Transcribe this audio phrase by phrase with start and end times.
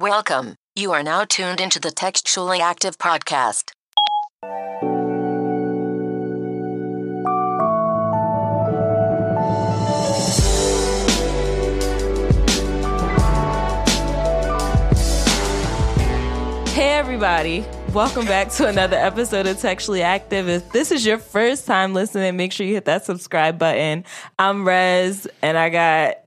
[0.00, 0.54] Welcome.
[0.76, 3.72] You are now tuned into the Textually Active podcast.
[16.68, 17.66] Hey, everybody.
[17.92, 20.48] Welcome back to another episode of Textually Active.
[20.48, 24.04] If this is your first time listening, make sure you hit that subscribe button.
[24.38, 26.18] I'm Rez, and I got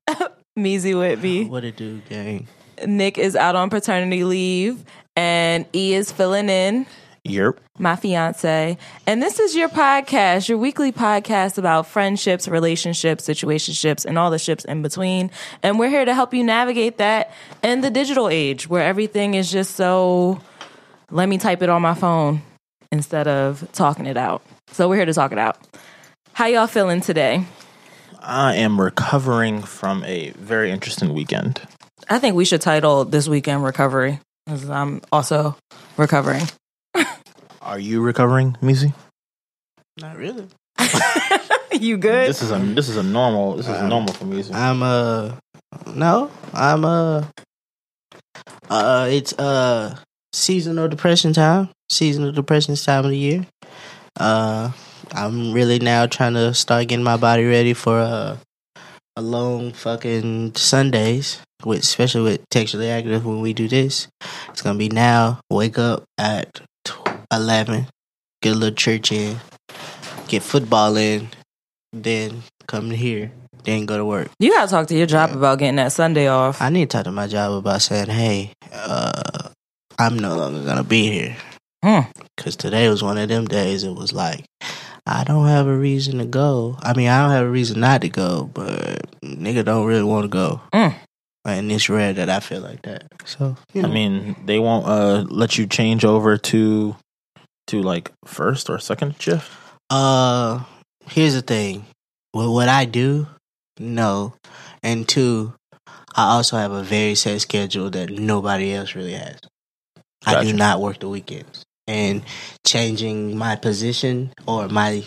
[0.60, 1.46] Meezy with me.
[1.46, 2.50] What it do, gang?
[2.86, 4.84] Nick is out on paternity leave,
[5.16, 6.86] and E is filling in,
[7.28, 7.58] Yerp.
[7.78, 8.78] my fiance.
[9.06, 14.40] And this is your podcast, your weekly podcast about friendships, relationships, situationships, and all the
[14.40, 15.32] ships in between.
[15.62, 17.32] And we're here to help you navigate that
[17.64, 20.42] in the digital age where everything is just so
[21.12, 22.42] let me type it on my phone
[22.92, 24.42] instead of talking it out.
[24.72, 25.58] So we're here to talk it out.
[26.34, 27.46] How y'all feeling today?
[28.20, 31.62] I am recovering from a very interesting weekend.
[32.10, 35.56] I think we should title this weekend recovery because I'm also
[35.98, 36.44] recovering.
[37.62, 38.94] Are you recovering, Missy?
[40.00, 40.48] Not really.
[41.72, 42.30] you good?
[42.30, 44.54] This is a this is a normal this is normal for Missy.
[44.54, 45.36] I'm uh
[45.96, 47.26] no, I'm uh
[48.70, 49.98] uh it's uh
[50.34, 51.70] seasonal depression time.
[51.90, 53.46] Seasonal depression time of the year.
[54.20, 54.72] Uh
[55.14, 58.38] I'm really now trying to start getting my body ready for uh,
[59.18, 64.08] a long fucking Sundays, with especially with textually active when we do this.
[64.50, 65.40] It's gonna be now.
[65.50, 66.62] Wake up at
[67.32, 67.88] eleven,
[68.42, 69.38] get a little church in,
[70.28, 71.30] get football in,
[71.94, 73.32] then come here,
[73.64, 74.30] then go to work.
[74.40, 76.62] you gotta talk to your job about getting that Sunday off.
[76.62, 79.50] I need to talk to my job about saying, hey, uh,
[80.00, 81.38] I'm no longer gonna be here.
[81.84, 82.10] Hmm.
[82.38, 83.84] Cause today was one of them days.
[83.84, 84.46] It was like,
[85.06, 86.78] I don't have a reason to go.
[86.82, 90.24] I mean, I don't have a reason not to go, but nigga don't really want
[90.24, 90.62] to go.
[90.74, 90.96] Mm.
[91.44, 93.06] And it's rare that I feel like that.
[93.26, 96.96] So, you know, I mean, they won't uh let you change over to
[97.68, 99.52] to like first or second shift.
[99.90, 100.64] Uh,
[101.08, 101.86] here's the thing.
[102.34, 103.28] With what I do,
[103.80, 104.34] no.
[104.84, 105.54] And two,
[106.16, 109.40] I also have a very set schedule that nobody else really has.
[110.26, 111.64] I do not work the weekends.
[111.88, 112.24] And
[112.66, 115.04] changing my position or my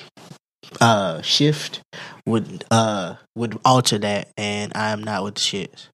[0.80, 1.80] uh shift
[2.26, 5.88] would uh would alter that and I am not with the shits.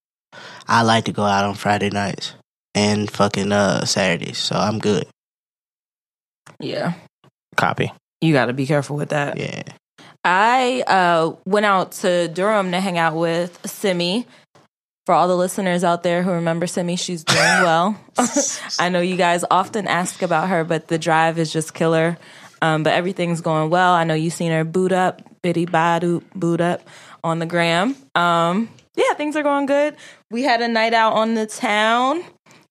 [0.69, 2.35] I like to go out on Friday nights
[2.75, 5.07] and fucking uh Saturdays, so I'm good.
[6.59, 6.95] yeah,
[7.57, 7.93] Copy.
[8.21, 9.37] you gotta be careful with that.
[9.39, 9.63] Yeah.
[10.23, 14.27] I uh, went out to Durham to hang out with Simi.
[15.07, 17.99] For all the listeners out there who remember Simi, she's doing well.
[18.79, 22.19] I know you guys often ask about her, but the drive is just killer.
[22.61, 23.93] Um, but everything's going well.
[23.95, 26.83] I know you've seen her boot up, bitty badu boot up
[27.25, 27.97] on the gram.
[28.15, 29.97] Um, yeah, things are going good.
[30.31, 32.23] We had a night out on the town,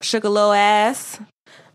[0.02, 1.20] shook a little ass,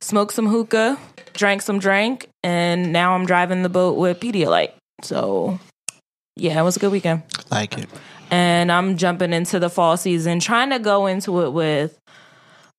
[0.00, 0.98] smoked some hookah,
[1.32, 4.72] drank some drink, and now I'm driving the boat with Pedialyte.
[5.02, 5.58] So,
[6.36, 7.22] yeah, it was a good weekend.
[7.50, 7.88] Like it.
[8.30, 11.98] And I'm jumping into the fall season, trying to go into it with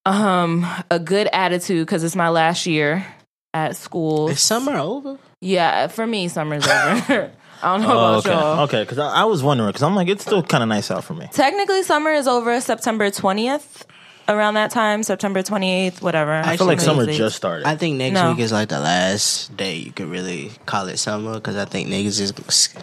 [0.05, 3.05] um a good attitude because it's my last year
[3.53, 4.29] at school.
[4.29, 5.17] Is summer over?
[5.41, 7.31] Yeah, for me, summer's over.
[7.65, 8.29] I don't know Oh, about okay.
[8.29, 8.59] y'all.
[8.65, 11.03] Okay, because I, I was wondering because I'm like it's still kind of nice out
[11.03, 11.27] for me.
[11.31, 13.83] Technically, summer is over September 20th.
[14.27, 16.33] Around that time, September 28th, whatever.
[16.33, 17.19] I feel like summer Crazy.
[17.19, 17.67] just started.
[17.67, 18.31] I think next No.
[18.31, 21.89] week is like the last day you could really call it summer because I think
[21.89, 22.31] niggas is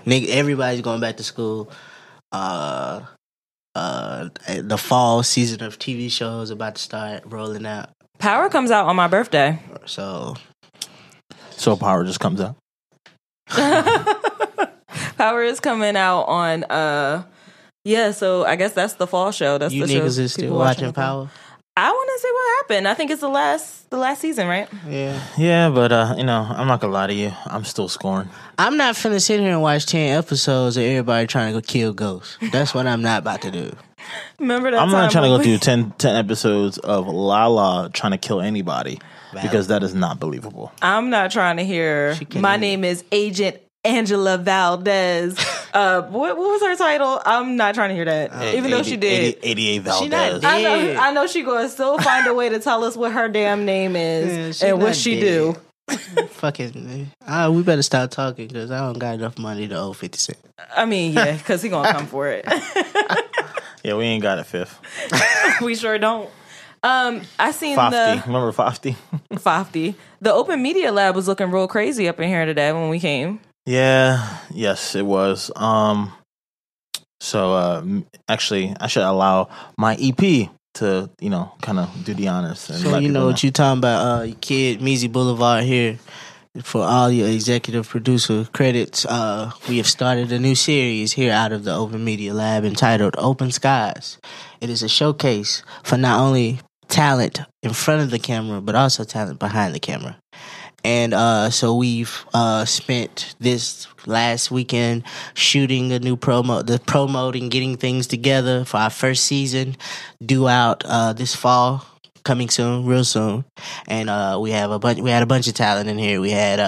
[0.06, 1.68] nigga, everybody's going back to school.
[2.30, 3.00] Uh,
[3.74, 7.90] uh, the fall season of TV shows about to start rolling out.
[8.20, 9.58] Power comes out on my birthday.
[9.84, 10.36] So
[11.50, 12.54] so power just comes out.
[15.22, 17.22] Power is coming out on uh
[17.84, 19.56] yeah, so I guess that's the fall show.
[19.56, 21.26] That's you the show niggas is still people watching on the fall.
[21.26, 21.30] Power?
[21.76, 22.88] I want to see what happened.
[22.88, 24.68] I think it's the last the last season, right?
[24.88, 25.22] Yeah.
[25.38, 27.30] Yeah, but uh, you know, I'm not gonna lie to you.
[27.46, 28.30] I'm still scoring.
[28.58, 31.92] I'm not finna sit here and watch ten episodes of everybody trying to go kill
[31.92, 32.36] ghosts.
[32.50, 33.76] That's what I'm not about to do.
[34.40, 37.90] Remember that I'm time not trying to go we- through 10, 10 episodes of Lala
[37.92, 38.98] trying to kill anybody
[39.40, 40.72] because that is not believable.
[40.82, 42.18] I'm not trying to hear.
[42.34, 45.36] My name is Agent Angela Valdez.
[45.74, 47.20] uh, what, what was her title?
[47.24, 49.36] I'm not trying to hear that, even though she did.
[49.42, 50.02] 80 88 Valdez.
[50.02, 50.44] She not dead.
[50.44, 53.12] I know, I know she going to still find a way to tell us what
[53.12, 55.20] her damn name is she and what she dead.
[55.20, 55.56] do.
[56.28, 60.16] Fucking, uh, we better stop talking because I don't got enough money to owe 50
[60.16, 60.38] Cent.
[60.76, 62.46] I mean, yeah, because he gonna come for it.
[63.84, 64.78] Yeah, we ain't got it fifth.
[65.60, 66.30] we sure don't.
[66.84, 67.90] Um, I seen Fofty.
[67.90, 68.96] the Remember Fofty?
[69.32, 69.94] Fofty.
[70.20, 73.40] The Open Media Lab was looking real crazy up in here today when we came.
[73.66, 75.50] Yeah, yes, it was.
[75.56, 76.12] Um
[77.20, 77.84] so uh
[78.28, 79.48] actually I should allow
[79.78, 82.68] my EP to you know kind of do the honors.
[82.70, 85.98] And So you know what you talking about, uh, kid, Measy Boulevard here.
[86.64, 91.50] For all your executive producer credits, uh, we have started a new series here out
[91.50, 94.18] of the Open Media Lab entitled Open Skies.
[94.60, 99.02] It is a showcase for not only talent in front of the camera, but also
[99.02, 100.18] talent behind the camera.
[100.84, 107.48] And uh, so we've uh, spent this last weekend shooting a new promo, the promoting,
[107.48, 109.76] getting things together for our first season,
[110.24, 111.86] due out uh, this fall,
[112.24, 113.44] coming soon, real soon.
[113.86, 114.98] And uh, we have a bunch.
[115.00, 116.20] We had a bunch of talent in here.
[116.20, 116.58] We had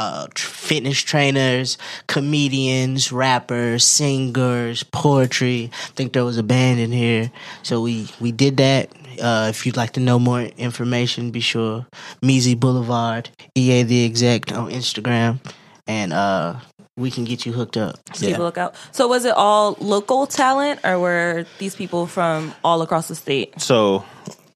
[0.00, 1.76] uh, fitness trainers,
[2.06, 5.70] comedians, rappers, singers, poetry.
[5.70, 7.30] I think there was a band in here.
[7.62, 8.90] So we we did that.
[9.20, 11.86] Uh, if you'd like to know more information, be sure
[12.22, 15.38] Measy Boulevard, EA the Exec on Instagram,
[15.86, 16.58] and uh,
[16.96, 17.96] we can get you hooked up.
[18.14, 18.76] Keep a lookout.
[18.92, 23.60] So was it all local talent, or were these people from all across the state?
[23.60, 24.06] So,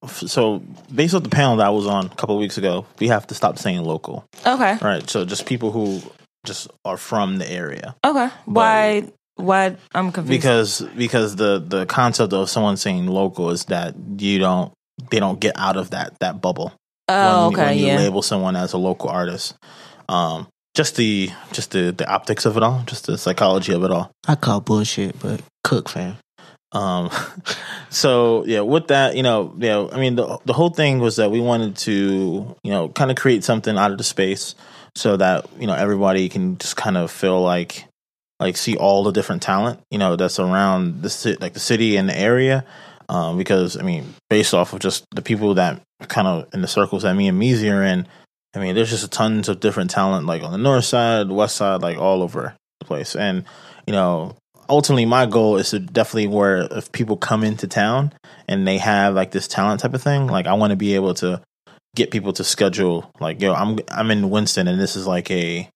[0.07, 0.61] so
[0.93, 3.27] based off the panel that I was on a couple of weeks ago, we have
[3.27, 4.77] to stop saying local, Okay.
[4.81, 5.09] right?
[5.09, 6.01] So just people who
[6.45, 8.29] just are from the area, Okay.
[8.45, 9.11] Why?
[9.35, 9.75] Why?
[9.93, 10.29] I'm confused.
[10.41, 14.71] because because the the concept of someone saying local is that you don't
[15.09, 16.71] they don't get out of that that bubble.
[17.09, 17.97] oh, when, okay, when you yeah.
[17.97, 19.55] label someone as a local artist.
[20.07, 23.91] Um, just the just the the optics of it all, just the psychology of it
[23.91, 24.09] all.
[24.27, 26.17] I call bullshit, but Cook fam.
[26.75, 27.09] Um,
[27.89, 31.31] so yeah, with that, you know, yeah, I mean, the the whole thing was that
[31.31, 34.53] we wanted to, you know, kind of create something out of the space
[34.95, 37.85] so that you know everybody can just kind of feel like
[38.39, 42.09] like see all the different talent, you know, that's around the like the city and
[42.09, 42.65] the area.
[43.07, 46.67] Um, because I mean, based off of just the people that kind of in the
[46.67, 48.07] circles that me and Meezy are in,
[48.55, 51.55] I mean, there's just a tons of different talent, like on the north side, west
[51.55, 53.15] side, like all over the place.
[53.15, 53.45] And
[53.85, 54.35] you know,
[54.69, 58.13] ultimately, my goal is to definitely where if people come into town
[58.47, 61.13] and they have like this talent type of thing, like I want to be able
[61.15, 61.41] to
[61.95, 65.69] get people to schedule, like, yo, I'm I'm in Winston, and this is like a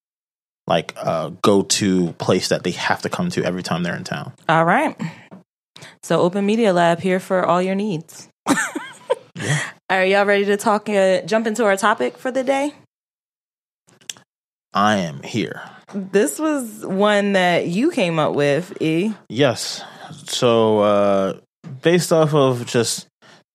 [0.68, 4.04] like a go to place that they have to come to every time they're in
[4.04, 4.34] town.
[4.48, 4.96] All right.
[6.04, 8.30] So Open Media Lab here for all your needs.
[9.90, 10.88] Are y'all ready to talk?
[10.88, 12.74] Uh, jump into our topic for the day.
[14.74, 15.62] I am here.
[15.94, 19.14] This was one that you came up with, E.
[19.28, 19.84] Yes.
[20.26, 21.40] So uh
[21.82, 23.08] based off of just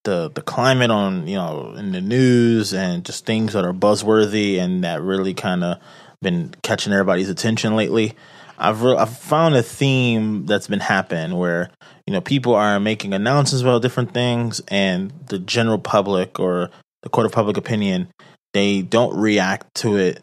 [0.05, 4.59] the the climate on, you know, in the news and just things that are buzzworthy
[4.59, 5.79] and that really kind of
[6.23, 8.15] been catching everybody's attention lately,
[8.59, 11.71] I've re- I've found a theme that's been happening where
[12.07, 16.71] you know people are making announcements about different things and the general public or
[17.03, 18.09] the court of public opinion
[18.53, 20.23] they don't react to it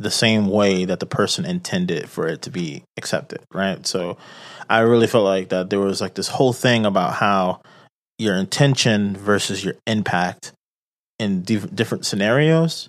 [0.00, 3.86] the same way that the person intended for it to be accepted, right?
[3.86, 4.16] So
[4.68, 7.60] I really felt like that there was like this whole thing about how
[8.18, 10.52] your intention versus your impact
[11.18, 12.88] in diff- different scenarios.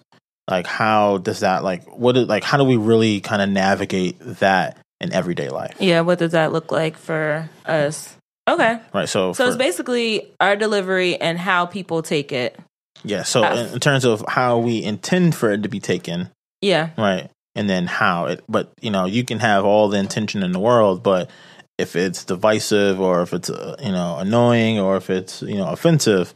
[0.49, 4.17] Like how does that like what is like how do we really kind of navigate
[4.39, 5.75] that in everyday life?
[5.79, 8.15] Yeah, what does that look like for us?
[8.49, 8.79] Okay.
[8.93, 9.07] Right.
[9.07, 12.59] So So for- it's basically our delivery and how people take it.
[13.03, 13.23] yeah.
[13.23, 16.29] So in, in terms of how we intend for it to be taken,
[16.61, 16.91] Yeah.
[16.97, 20.51] right and then how it but you know you can have all the intention in
[20.51, 21.29] the world but
[21.77, 25.69] if it's divisive or if it's uh, you know annoying or if it's you know
[25.69, 26.33] offensive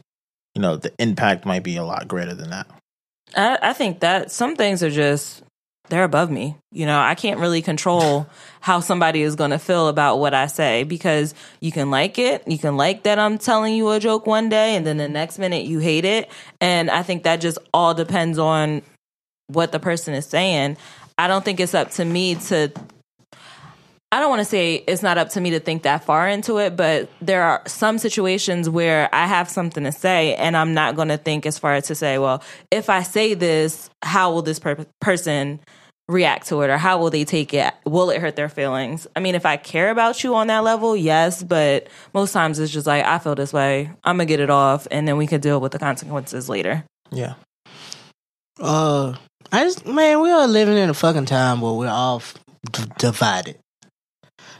[0.54, 2.66] you know the impact might be a lot greater than that
[3.34, 5.42] I, I think that some things are just
[5.88, 6.56] they're above me.
[6.72, 8.26] You know, I can't really control
[8.60, 12.46] how somebody is going to feel about what I say because you can like it,
[12.46, 15.38] you can like that I'm telling you a joke one day, and then the next
[15.38, 16.30] minute you hate it.
[16.60, 18.82] And I think that just all depends on
[19.48, 20.76] what the person is saying.
[21.18, 22.72] I don't think it's up to me to.
[24.12, 26.58] I don't want to say it's not up to me to think that far into
[26.58, 30.94] it, but there are some situations where I have something to say and I'm not
[30.94, 34.42] going to think as far as to say, well, if I say this, how will
[34.42, 35.58] this per- person
[36.08, 37.74] react to it or how will they take it?
[37.84, 39.08] Will it hurt their feelings?
[39.16, 42.72] I mean, if I care about you on that level, yes, but most times it's
[42.72, 43.90] just like, I feel this way.
[44.04, 46.84] I'm going to get it off and then we can deal with the consequences later.
[47.10, 47.34] yeah
[48.60, 49.14] Uh,
[49.52, 52.22] I just man, we are living in a fucking time where we're all
[52.72, 53.58] d- divided.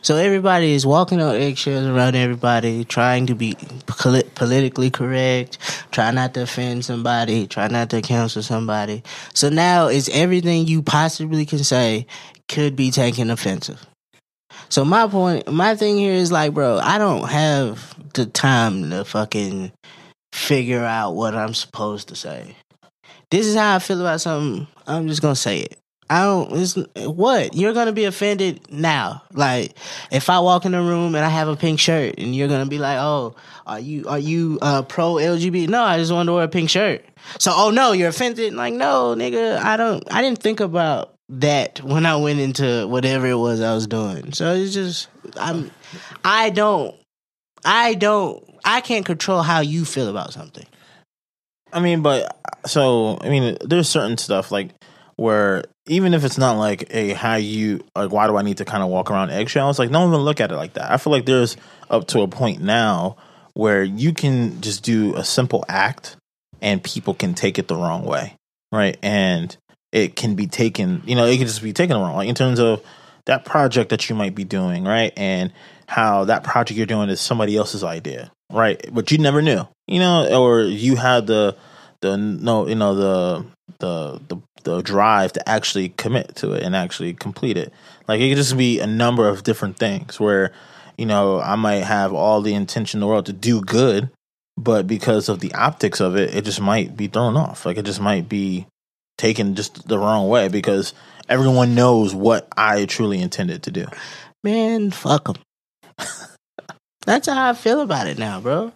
[0.02, 5.58] So everybody is walking on eggshells around everybody, trying to be poli- politically correct,
[5.90, 9.02] try not to offend somebody, try not to cancel somebody.
[9.34, 12.06] So now it's everything you possibly can say
[12.48, 13.84] could be taken offensive.
[14.68, 19.04] So my point, my thing here is like, bro, I don't have the time to
[19.04, 19.72] fucking
[20.32, 22.54] figure out what I'm supposed to say
[23.30, 24.66] this is how I feel about something.
[24.86, 25.78] I'm just gonna say it.
[26.08, 26.52] I don't.
[26.52, 26.74] It's,
[27.06, 29.22] what you're gonna be offended now?
[29.32, 29.76] Like
[30.12, 32.66] if I walk in the room and I have a pink shirt, and you're gonna
[32.66, 33.34] be like, "Oh,
[33.66, 36.70] are you are you uh, pro LGBT?" No, I just want to wear a pink
[36.70, 37.04] shirt.
[37.38, 38.54] So, oh no, you're offended?
[38.54, 40.04] Like, no, nigga, I don't.
[40.12, 44.32] I didn't think about that when I went into whatever it was I was doing.
[44.32, 45.72] So it's just I'm.
[46.24, 46.94] I don't.
[47.64, 48.44] I don't.
[48.64, 50.66] I can't control how you feel about something.
[51.76, 54.70] I mean, but so I mean, there's certain stuff like
[55.16, 58.64] where even if it's not like a how you like, why do I need to
[58.64, 59.78] kind of walk around eggshells?
[59.78, 60.90] Like, one will look at it like that.
[60.90, 61.58] I feel like there's
[61.90, 63.16] up to a point now
[63.52, 66.16] where you can just do a simple act
[66.62, 68.36] and people can take it the wrong way,
[68.72, 68.96] right?
[69.02, 69.54] And
[69.92, 72.58] it can be taken, you know, it can just be taken wrong, like in terms
[72.58, 72.82] of
[73.26, 75.12] that project that you might be doing, right?
[75.14, 75.52] And
[75.86, 78.82] how that project you're doing is somebody else's idea, right?
[78.92, 81.56] But you never knew, you know, or you had the
[82.00, 83.46] the no, you know, the
[83.78, 87.72] the the the drive to actually commit to it and actually complete it.
[88.08, 90.52] Like it could just be a number of different things where,
[90.96, 94.10] you know, I might have all the intention in the world to do good,
[94.56, 97.64] but because of the optics of it, it just might be thrown off.
[97.64, 98.66] Like it just might be
[99.18, 100.92] taken just the wrong way because
[101.28, 103.86] everyone knows what I truly intended to do.
[104.42, 105.36] Man, fuck them.
[107.06, 108.72] That's how I feel about it now, bro.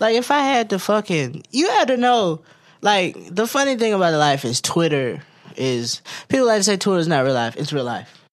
[0.00, 2.42] Like if I had to fucking, you had to know.
[2.82, 5.22] Like the funny thing about life is Twitter
[5.56, 7.56] is people like to say Twitter is not real life.
[7.56, 8.24] It's real life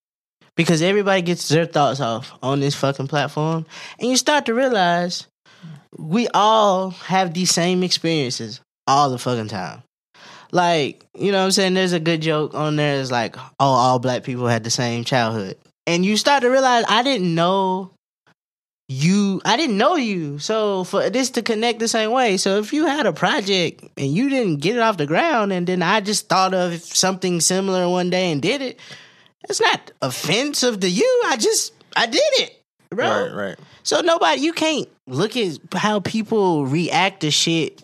[0.56, 3.64] because everybody gets their thoughts off on this fucking platform,
[3.98, 5.26] and you start to realize
[5.98, 9.82] we all have these same experiences all the fucking time.
[10.50, 11.74] Like, you know what I'm saying?
[11.74, 13.00] There's a good joke on there.
[13.00, 15.56] It's like, oh, all black people had the same childhood.
[15.86, 17.92] And you start to realize I didn't know
[18.92, 20.38] you I didn't know you.
[20.38, 22.36] So for this to connect the same way.
[22.36, 25.66] So if you had a project and you didn't get it off the ground and
[25.66, 28.78] then I just thought of something similar one day and did it,
[29.48, 31.22] it's not offensive to you.
[31.26, 32.62] I just I did it.
[32.90, 33.06] Bro.
[33.06, 33.58] Right, right.
[33.82, 37.82] So nobody you can't look at how people react to shit.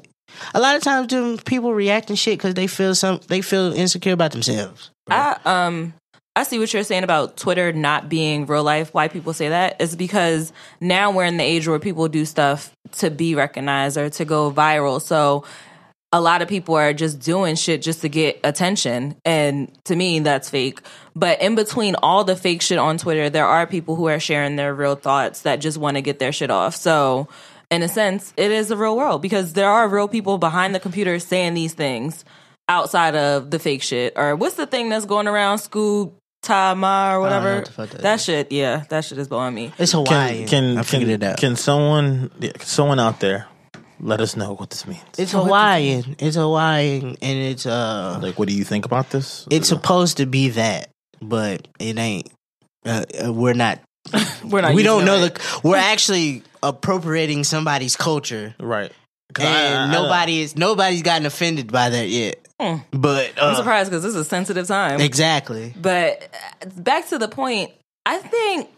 [0.55, 3.73] A lot of times them people react to shit cuz they feel some they feel
[3.73, 4.91] insecure about themselves.
[5.09, 5.95] I um
[6.39, 8.95] I see what you're saying about Twitter not being real life.
[8.95, 12.71] Why people say that is because now we're in the age where people do stuff
[12.99, 15.03] to be recognized or to go viral.
[15.03, 15.45] So
[16.13, 19.17] a lot of people are just doing shit just to get attention.
[19.25, 20.81] And to me, that's fake.
[21.17, 24.55] But in between all the fake shit on Twitter, there are people who are sharing
[24.55, 26.77] their real thoughts that just want to get their shit off.
[26.77, 27.29] So,
[27.69, 30.81] in a sense, it is the real world because there are real people behind the
[30.81, 32.25] computer saying these things
[32.69, 34.13] outside of the fake shit.
[34.15, 35.59] Or what's the thing that's going around?
[35.59, 37.65] Scoob Tama or whatever.
[37.75, 39.73] what that that shit, yeah, that shit is blowing me.
[39.79, 40.47] It's Hawaiian.
[40.49, 41.37] Can can I figured can, it out.
[41.39, 43.47] can someone yeah, can someone out there
[44.01, 45.03] let us know what this means?
[45.19, 46.17] it's Hawaiian.
[46.19, 49.47] It's Hawaiian and it's uh Like, what do you think about this?
[49.51, 50.91] it's supposed to be that,
[51.21, 52.31] but it ain't.
[52.87, 53.81] Uh, uh, we're not.
[54.45, 54.75] We're not.
[54.75, 55.35] we don't know right.
[55.35, 55.61] the.
[55.63, 58.91] We're actually appropriating somebody's culture, right?
[59.37, 62.48] I- and I- I- nobody is nobody's gotten offended by that yet.
[62.61, 62.77] Hmm.
[62.91, 65.01] But I'm uh, surprised because this is a sensitive time.
[65.01, 65.75] exactly.
[65.81, 66.29] But
[66.63, 67.71] uh, back to the point,
[68.05, 68.69] I think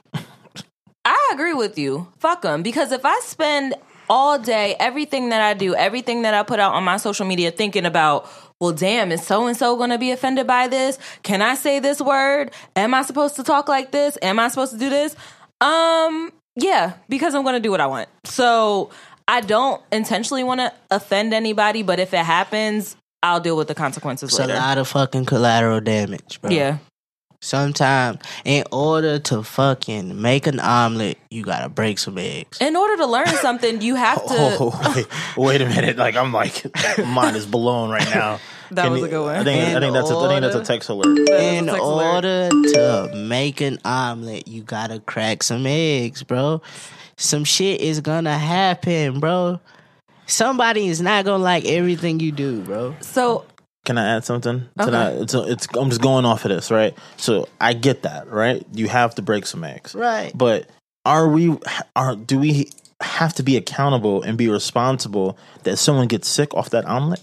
[1.05, 2.09] I agree with you.
[2.19, 2.63] Fuck them.
[2.63, 3.75] Because if I spend
[4.09, 7.51] all day, everything that I do, everything that I put out on my social media
[7.51, 8.29] thinking about,
[8.61, 10.99] well, damn, is so and so going to be offended by this?
[11.23, 12.53] Can I say this word?
[12.77, 14.19] Am I supposed to talk like this?
[14.21, 15.17] Am I supposed to do this?
[15.61, 18.09] Um, yeah, because I'm going to do what I want.
[18.25, 18.91] So
[19.27, 23.75] I don't intentionally want to offend anybody, but if it happens, I'll deal with the
[23.75, 26.51] consequences It's a lot of fucking collateral damage, bro.
[26.51, 26.79] Yeah.
[27.43, 32.61] Sometimes, in order to fucking make an omelet, you gotta break some eggs.
[32.61, 34.35] In order to learn something, you have to.
[34.35, 35.07] Oh, wait,
[35.39, 35.97] wait a minute!
[35.97, 36.67] Like I'm like,
[36.99, 38.39] mine is blown right now.
[38.73, 39.35] That Can was you- a good one.
[39.35, 41.19] I think, I think that's a, I think that's a text alert.
[41.29, 42.15] In Text alert.
[42.15, 46.63] order to make an omelet, you gotta crack some eggs, bro.
[47.17, 49.59] Some shit is gonna happen, bro.
[50.31, 52.97] Somebody is not gonna like everything you do, bro.
[53.01, 53.45] So
[53.85, 54.91] Can I add something Okay.
[54.91, 55.17] that?
[55.23, 56.95] It's, it's I'm just going off of this, right?
[57.17, 58.65] So I get that, right?
[58.73, 60.33] You have to break some eggs, Right.
[60.35, 60.69] But
[61.05, 61.57] are we?
[61.97, 62.71] Are do we
[63.01, 67.21] have to be accountable and be responsible that someone gets sick off that omelet?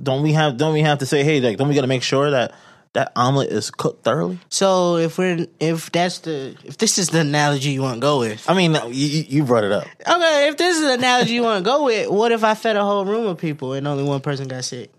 [0.00, 0.56] Don't we have?
[0.56, 2.52] Don't we have to say, hey, like, don't we got to make sure that
[2.98, 4.40] that omelet is cooked thoroughly?
[4.48, 8.18] So if we're if that's the if this is the analogy you want to go
[8.18, 9.84] with, I mean, you, you you brought it up.
[10.00, 10.48] okay.
[10.48, 12.82] If this is the analogy you want to go with, what if I fed a
[12.84, 14.90] whole room of people and only one person got sick?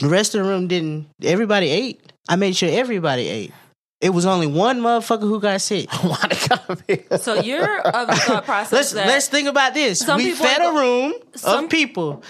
[0.00, 1.06] The rest of the room didn't.
[1.22, 2.12] Everybody ate.
[2.28, 3.52] I made sure everybody ate.
[4.00, 5.88] It was only one motherfucker who got sick.
[6.02, 7.16] Why they gotta be?
[7.18, 10.00] so you're of the thought process Let's that let's think about this.
[10.00, 12.22] Some we people fed are a room some- of people.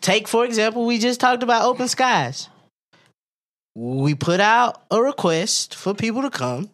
[0.00, 2.48] Take for example, we just talked about open skies.
[3.74, 6.70] We put out a request for people to come.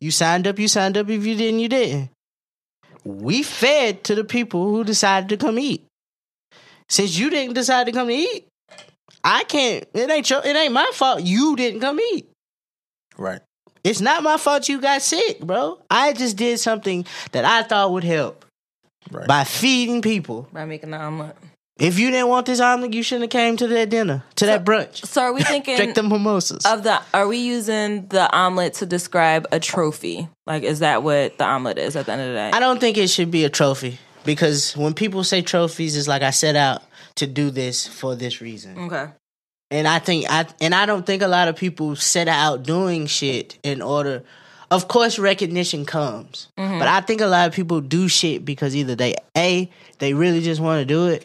[0.00, 1.08] You signed up, you signed up.
[1.08, 2.10] If you didn't, you didn't.
[3.04, 5.84] We fed to the people who decided to come eat.
[6.88, 8.46] Since you didn't decide to come eat,
[9.22, 9.84] I can't.
[9.94, 11.22] It ain't your, it ain't my fault.
[11.22, 12.28] You didn't come eat.
[13.16, 13.40] Right.
[13.84, 15.78] It's not my fault you got sick, bro.
[15.90, 18.44] I just did something that I thought would help
[19.10, 19.26] Right.
[19.26, 20.48] by feeding people.
[20.52, 21.36] By making the omelet.
[21.80, 24.64] If you didn't want this omelet, you shouldn't have came to that dinner, to that
[24.64, 25.06] brunch.
[25.06, 26.66] So are we thinking Drink them mimosas.
[26.66, 27.00] of the?
[27.14, 30.28] Are we using the omelet to describe a trophy?
[30.46, 32.50] Like, is that what the omelet is at the end of the day?
[32.52, 36.22] I don't think it should be a trophy because when people say trophies, it's like
[36.22, 36.82] I set out
[37.16, 38.78] to do this for this reason.
[38.78, 39.08] okay.
[39.72, 43.06] And I think I and I don't think a lot of people set out doing
[43.06, 44.24] shit in order.
[44.72, 46.78] Of course, recognition comes, mm-hmm.
[46.78, 50.40] but I think a lot of people do shit because either they a they really
[50.40, 51.24] just want to do it,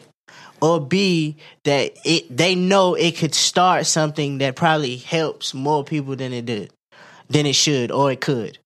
[0.60, 6.16] or b that it they know it could start something that probably helps more people
[6.16, 6.72] than it did,
[7.28, 8.58] than it should or it could.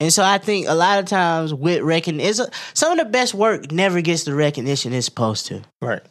[0.00, 3.70] And so I think a lot of times with recognition, some of the best work
[3.70, 5.62] never gets the recognition it's supposed to.
[5.80, 6.02] Right.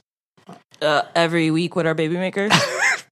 [0.81, 2.51] Uh, every week with our baby makers.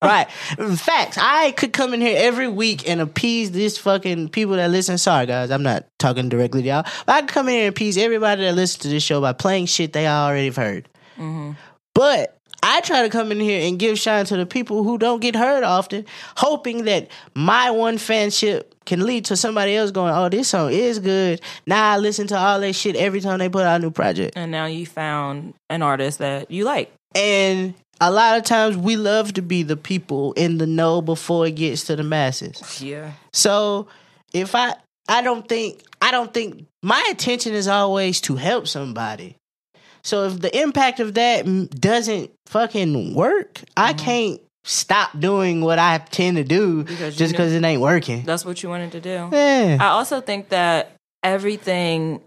[0.04, 0.32] Right.
[0.32, 1.20] Facts.
[1.22, 4.98] I could come in here every week and appease this fucking people that listen.
[4.98, 6.86] Sorry, guys, I'm not talking directly to y'all.
[7.06, 9.34] But I could come in here and appease everybody that listens to this show by
[9.34, 10.90] playing shit they already have heard.
[11.94, 15.20] But I try to come in here and give shine to the people who don't
[15.20, 16.06] get heard often,
[16.38, 21.00] hoping that my one fanship can lead to somebody else going, oh, this song is
[21.00, 21.42] good.
[21.66, 24.38] Now I listen to all that shit every time they put out a new project.
[24.38, 26.92] and now you found an artist that you like.
[27.16, 31.46] And a lot of times we love to be the people in the know before
[31.48, 32.82] it gets to the masses.
[32.82, 33.12] Yeah.
[33.34, 33.88] So
[34.34, 34.76] if I
[35.08, 39.36] I don't think I don't think my intention is always to help somebody.
[40.04, 44.06] So if the impact of that doesn't fucking work, I mm-hmm.
[44.06, 48.24] can't stop doing what I tend to do Because just because it ain't working.
[48.24, 49.30] That's what you wanted to do.
[49.32, 49.78] Yeah.
[49.80, 50.92] I also think that
[51.24, 52.22] everything,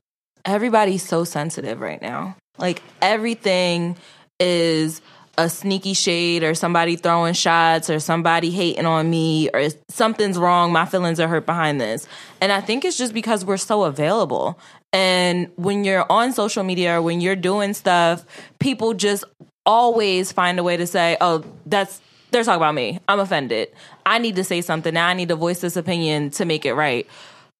[0.44, 2.36] everybody's so sensitive right now.
[2.58, 3.96] Like everything
[4.40, 5.00] is
[5.36, 10.72] a sneaky shade or somebody throwing shots or somebody hating on me or something's wrong.
[10.72, 12.06] My feelings are hurt behind this.
[12.40, 14.58] And I think it's just because we're so available.
[14.94, 18.24] And when you're on social media or when you're doing stuff,
[18.60, 19.24] people just
[19.66, 23.00] always find a way to say, oh, that's, they're talking about me.
[23.08, 23.70] I'm offended.
[24.06, 24.94] I need to say something.
[24.94, 27.08] Now I need to voice this opinion to make it right.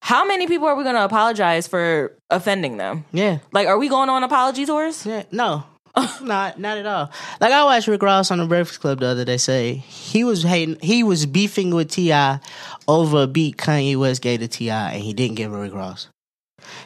[0.01, 3.03] How many people are we going to apologize for offending them?
[3.11, 3.39] yeah.
[3.51, 5.05] Like, are we going on apology tours?
[5.05, 5.65] Yeah, no,
[6.21, 7.11] not not at all.
[7.41, 10.43] Like I watched Rick Ross on the Breakfast Club the other day say he was
[10.43, 12.39] hating, he was beefing with T.I.
[12.87, 16.09] over a beat Kanye West gave to T.I., and he didn't give Rick Ross.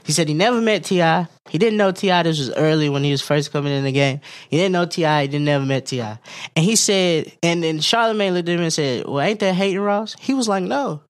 [0.03, 1.27] He said he never met Ti.
[1.49, 2.23] He didn't know Ti.
[2.23, 4.21] This was early when he was first coming in the game.
[4.49, 5.21] He didn't know Ti.
[5.21, 6.01] He didn't never met Ti.
[6.01, 6.19] And
[6.55, 10.15] he said, and then Charlamagne looked at him and said, "Well, ain't that hating, Ross?"
[10.19, 11.01] He was like, "No,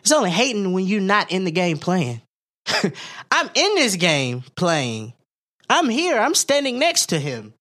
[0.00, 2.22] it's only hating when you're not in the game playing.
[3.30, 5.14] I'm in this game playing."
[5.68, 6.18] I'm here.
[6.18, 7.54] I'm standing next to him.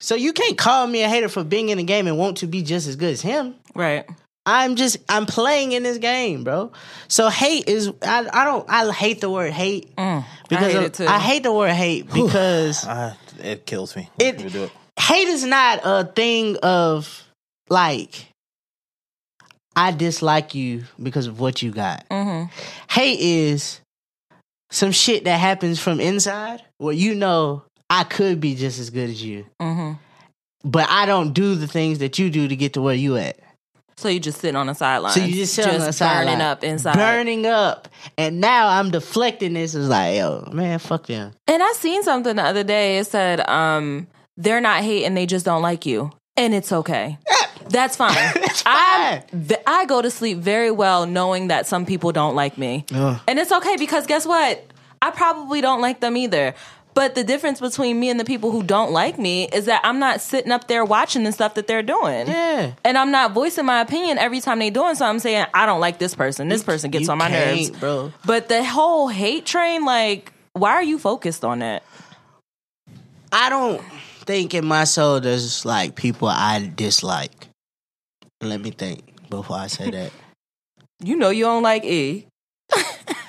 [0.00, 2.46] So you can't call me a hater for being in the game and want to
[2.46, 3.54] be just as good as him.
[3.74, 4.08] Right.
[4.44, 6.72] I'm just I'm playing in this game, bro.
[7.08, 10.76] So hate is I I don't I hate the word hate Mm, because I hate
[10.76, 11.06] of- it too.
[11.06, 14.08] I hate the word hate because Uh, it kills me.
[14.18, 14.72] It- when people do it.
[14.98, 17.22] hate is not a thing of
[17.70, 18.26] like
[19.76, 22.04] I dislike you because of what you got.
[22.10, 22.44] hmm
[22.90, 23.80] Hate is
[24.70, 29.08] some shit that happens from inside where you know I could be just as good
[29.10, 29.46] as you.
[29.60, 29.92] hmm
[30.64, 33.38] but I don't do the things that you do to get to where you at.
[33.96, 35.12] So you just sitting on the sideline.
[35.12, 36.94] So you just sit on the burning sideline, up inside.
[36.96, 39.74] burning up, and now I'm deflecting this.
[39.74, 41.32] Is like, yo, man, fuck them.
[41.46, 42.98] And I seen something the other day.
[42.98, 46.10] It said, um, they're not hating, they just don't like you.
[46.36, 47.18] And it's okay.
[47.68, 48.14] That's fine.
[48.66, 49.46] I fine.
[49.48, 52.86] th- I go to sleep very well knowing that some people don't like me.
[52.92, 53.20] Ugh.
[53.28, 54.64] And it's okay because guess what?
[55.00, 56.54] I probably don't like them either.
[56.94, 59.98] But the difference between me and the people who don't like me is that I'm
[59.98, 62.26] not sitting up there watching the stuff that they're doing.
[62.26, 62.72] Yeah.
[62.84, 65.98] And I'm not voicing my opinion every time they're doing something saying, I don't like
[65.98, 66.48] this person.
[66.48, 67.70] This person gets You on my nerves.
[67.70, 68.12] bro.
[68.26, 71.82] But the whole hate train, like, why are you focused on that?
[73.32, 73.80] I don't
[74.26, 77.48] think in my soul there's like people I dislike.
[78.42, 80.12] Let me think before I say that.
[81.04, 82.28] You know you don't like E.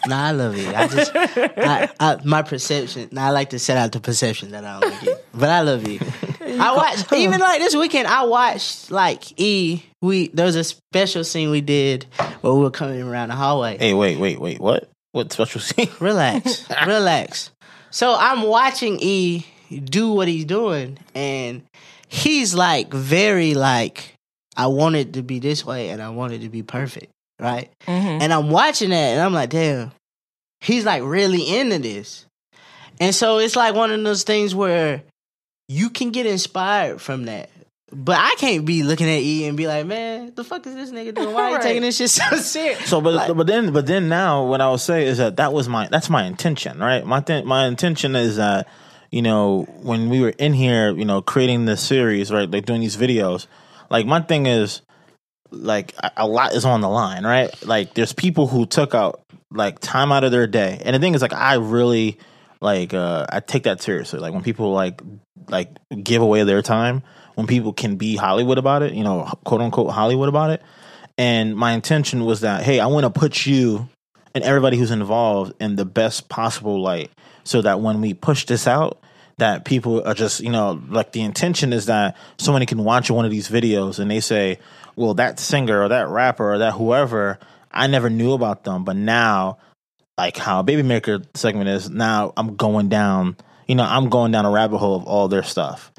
[0.08, 0.75] nah, I love it.
[0.75, 3.10] I just, I, I, my perception.
[3.12, 5.62] Nah, I like to set out the perception that I don't like it, but I
[5.62, 6.01] love it.
[6.60, 8.08] I watched even like this weekend.
[8.08, 9.84] I watched like E.
[10.01, 12.06] We there was a special scene we did
[12.41, 13.77] where we were coming around the hallway.
[13.77, 14.60] Hey, wait, wait, wait.
[14.60, 14.89] What?
[15.13, 15.89] What special scene?
[15.99, 17.51] Relax, relax.
[17.91, 19.45] So I'm watching E
[19.84, 21.62] do what he's doing, and
[22.08, 24.15] he's like very like
[24.56, 27.12] I want it to be this way and I want it to be perfect,
[27.43, 27.69] right?
[27.88, 28.21] Mhm.
[28.21, 29.91] And I'm watching that and I'm like, damn,
[30.62, 32.25] he's like really into this.
[32.99, 35.03] And so it's like one of those things where
[35.67, 37.49] you can get inspired from that.
[37.91, 40.89] But I can't be looking at E and be like, man, the fuck is this
[40.91, 41.32] nigga doing?
[41.34, 41.63] Why are you Right.
[41.63, 42.88] taking this shit so serious?
[42.89, 45.53] So, but Like- but then but then now, what I would say is that that
[45.53, 47.06] was my that's my intention, right?
[47.06, 48.67] My th- my intention is that
[49.12, 52.82] you know when we were in here, you know, creating this series, right, like doing
[52.82, 53.45] these videos,
[53.91, 54.82] like my thing is
[55.53, 57.51] like a, lot is on the line, right?
[57.65, 61.15] Like there's people who took out like time out of their day, and the thing
[61.15, 62.17] is, like I really
[62.59, 64.19] like uh I take that seriously.
[64.19, 65.01] Like when people like
[65.49, 65.69] like
[66.03, 67.03] give away their time,
[67.35, 70.61] when people can be Hollywood about it, you know, quote unquote Hollywood about it.
[71.17, 73.87] And my intention was that, hey, I want to put you
[74.33, 77.11] and everybody who's involved in the best possible light
[77.43, 78.99] so that when we push this out,
[79.37, 83.25] that people are just, you know, like the intention is that somebody can watch one
[83.25, 84.59] of these videos and they say,
[84.95, 87.39] well, that singer or that rapper or that whoever,
[87.71, 89.58] I never knew about them, but now,
[90.17, 94.45] like how Baby Maker segment is, now I'm going down, you know, I'm going down
[94.45, 95.91] a rabbit hole of all their stuff.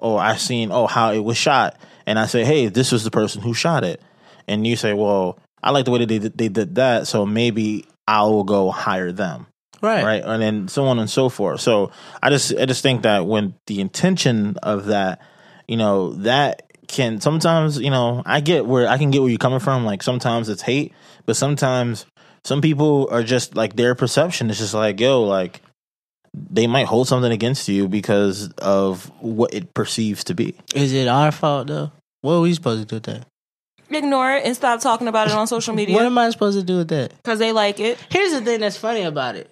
[0.00, 1.78] Oh, or I've seen, oh, how it was shot.
[2.06, 4.02] And I say, hey, this was the person who shot it.
[4.46, 7.86] And you say, well, I like the way that they they did that, so maybe
[8.06, 9.46] I will go hire them
[9.84, 11.90] right right and then so on and so forth so
[12.22, 15.20] i just i just think that when the intention of that
[15.68, 16.63] you know that
[16.94, 20.02] can sometimes you know i get where i can get where you're coming from like
[20.02, 20.92] sometimes it's hate
[21.26, 22.06] but sometimes
[22.44, 25.60] some people are just like their perception is just like yo like
[26.32, 31.06] they might hold something against you because of what it perceives to be Is it
[31.08, 31.92] our fault though?
[32.22, 33.26] What are we supposed to do with that?
[33.90, 35.94] Ignore it and stop talking about it on social media.
[35.94, 37.12] What am I supposed to do with that?
[37.22, 37.98] because they like it.
[38.10, 39.48] Here's the thing that's funny about it.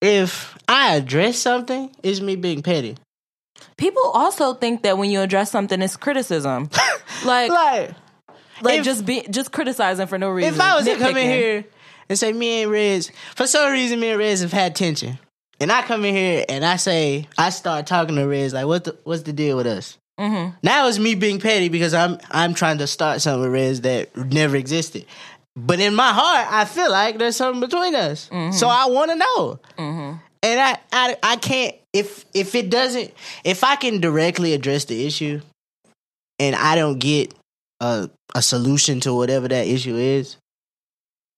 [0.00, 2.96] If I address something, it's me being petty.
[3.76, 6.70] People also think that when you address something, it's criticism.
[7.24, 7.90] like, Like,
[8.62, 10.54] like if- just be just criticizing for no reason.
[10.54, 11.64] if I was to come in here
[12.08, 15.18] and say me and Rez, for some reason me and Rez have had tension,
[15.60, 18.84] and I come in here and I say I start talking to Rez like, what
[18.84, 19.98] the, what's the deal with us?
[20.18, 20.54] Mhm.
[20.62, 24.16] Now it's me being petty because I'm I'm trying to start something with Rez that
[24.16, 25.04] never existed.
[25.54, 28.28] But in my heart, I feel like there's something between us.
[28.52, 29.58] So I want to know.
[30.42, 33.12] And I, I I can't if if it doesn't
[33.44, 35.40] if I can directly address the issue
[36.38, 37.34] and I don't get
[37.80, 40.36] a a solution to whatever that issue is,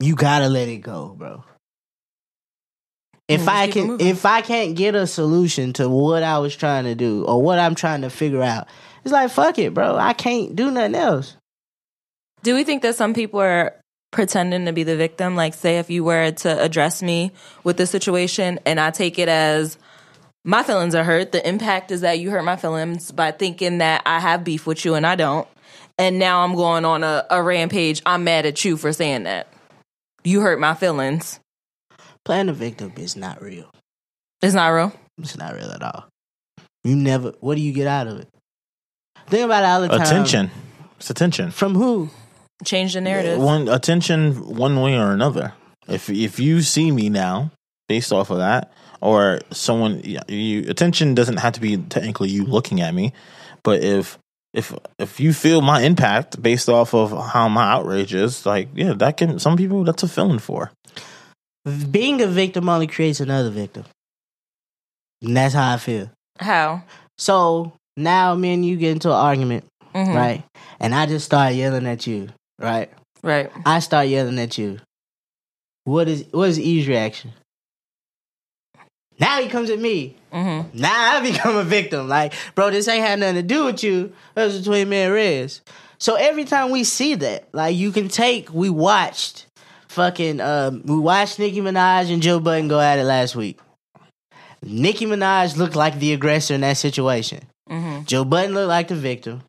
[0.00, 1.44] you gotta let it go, bro.
[3.28, 6.38] If I just keep it can if I can't get a solution to what I
[6.38, 8.68] was trying to do or what I'm trying to figure out,
[9.04, 9.96] it's like fuck it, bro.
[9.96, 11.36] I can't do nothing else.
[12.42, 13.74] Do we think that some people are
[14.10, 15.36] pretending to be the victim?
[15.36, 17.32] Like, say, if you were to address me
[17.64, 19.76] with this situation and I take it as
[20.48, 24.00] my feelings are hurt, the impact is that you hurt my feelings by thinking that
[24.06, 25.46] I have beef with you and I don't.
[25.98, 28.00] And now I'm going on a, a rampage.
[28.06, 29.48] I'm mad at you for saying that.
[30.24, 31.38] You hurt my feelings.
[32.24, 33.70] Playing the victim is not real.
[34.40, 34.92] It's not real.
[35.18, 36.08] It's not real at all.
[36.82, 37.34] You never.
[37.40, 38.28] What do you get out of it?
[39.26, 40.00] Think about it all the time.
[40.00, 40.50] attention
[40.96, 42.08] it's attention from who?
[42.64, 43.38] Change the narrative.
[43.38, 45.52] one attention one way or another.
[45.86, 47.50] If if you see me now
[47.86, 52.44] based off of that, or someone you, you attention doesn't have to be technically you
[52.44, 53.12] looking at me,
[53.62, 54.18] but if
[54.54, 58.92] if if you feel my impact based off of how my outrage is, like yeah,
[58.94, 60.70] that can some people that's a feeling for.
[61.90, 63.84] Being a victim only creates another victim.
[65.22, 66.10] And that's how I feel.
[66.38, 66.82] How?
[67.18, 70.14] So now me and you get into an argument, Mhm.
[70.14, 70.44] right?
[70.80, 72.90] And I just start yelling at you, right?
[73.22, 73.50] Right.
[73.66, 74.78] I start yelling at you.
[75.84, 77.32] What is what is E's reaction?
[79.20, 80.16] Now he comes at me.
[80.32, 82.08] hmm Now I become a victim.
[82.08, 84.12] Like, bro, this ain't had nothing to do with you.
[84.34, 85.60] That was between me and Rez.
[85.98, 89.46] So every time we see that, like you can take, we watched
[89.88, 93.58] fucking um we watched Nicki Minaj and Joe Budden go at it last week.
[94.62, 97.40] Nicki Minaj looked like the aggressor in that situation.
[97.68, 99.42] hmm Joe Budden looked like the victim.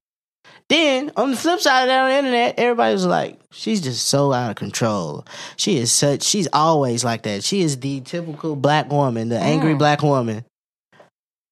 [0.69, 4.05] Then on the flip side of that on the internet, everybody was like, she's just
[4.05, 5.25] so out of control.
[5.57, 7.43] She is such she's always like that.
[7.43, 9.79] She is the typical black woman, the angry Mm.
[9.79, 10.45] black woman.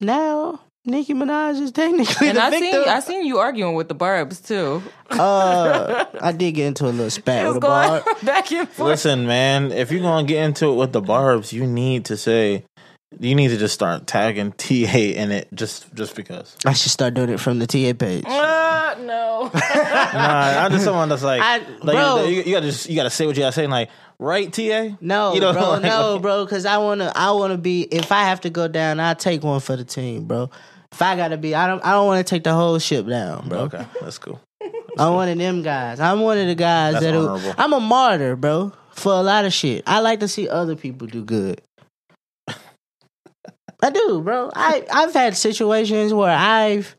[0.00, 2.70] Now, Nicki Minaj is technically And the I victim.
[2.84, 4.82] seen I seen you arguing with the Barbs too.
[5.10, 8.14] uh, I did get into a little spat with the going bar.
[8.22, 8.88] back and forth.
[8.88, 12.64] Listen, man, if you're gonna get into it with the barbs, you need to say
[13.20, 16.56] you need to just start tagging TA in it just just because.
[16.66, 18.24] I should start doing it from the TA page.
[18.26, 19.50] Ah, no.
[19.54, 22.24] nah, I'm just someone that's like, I- like bro.
[22.24, 24.96] you, you gotta just you gotta say what you gotta say, and like, right, Ta?
[25.00, 27.82] No, You know, bro, like- no, bro, because I wanna, I wanna be.
[27.82, 30.50] If I have to go down, I'll take one for the team, bro.
[30.92, 33.48] If I gotta be, I don't, I don't want to take the whole ship down,
[33.48, 33.60] bro.
[33.60, 34.40] Okay, that's cool.
[34.98, 36.00] I'm one of them guys.
[36.00, 37.54] I'm one of the guys That's that honorable.
[37.56, 39.82] I'm a martyr, bro, for a lot of shit.
[39.86, 41.60] I like to see other people do good.
[43.80, 44.50] I do, bro.
[44.54, 46.96] I I've had situations where I've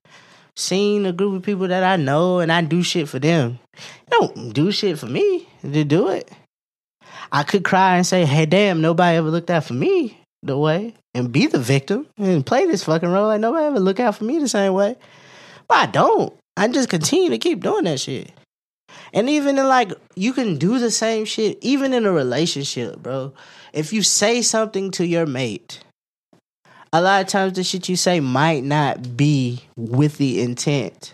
[0.56, 3.60] seen a group of people that I know and I do shit for them.
[4.08, 6.32] They don't do shit for me to do it.
[7.32, 10.96] I could cry and say, "Hey, damn, nobody ever looked out for me the way,"
[11.14, 14.24] and be the victim and play this fucking role like nobody ever look out for
[14.24, 14.96] me the same way.
[15.68, 16.34] But I don't.
[16.58, 18.32] I just continue to keep doing that shit.
[19.14, 23.34] And even in like, you can do the same shit, even in a relationship, bro.
[23.74, 25.80] If you say something to your mate,
[26.92, 31.14] a lot of times the shit you say might not be with the intent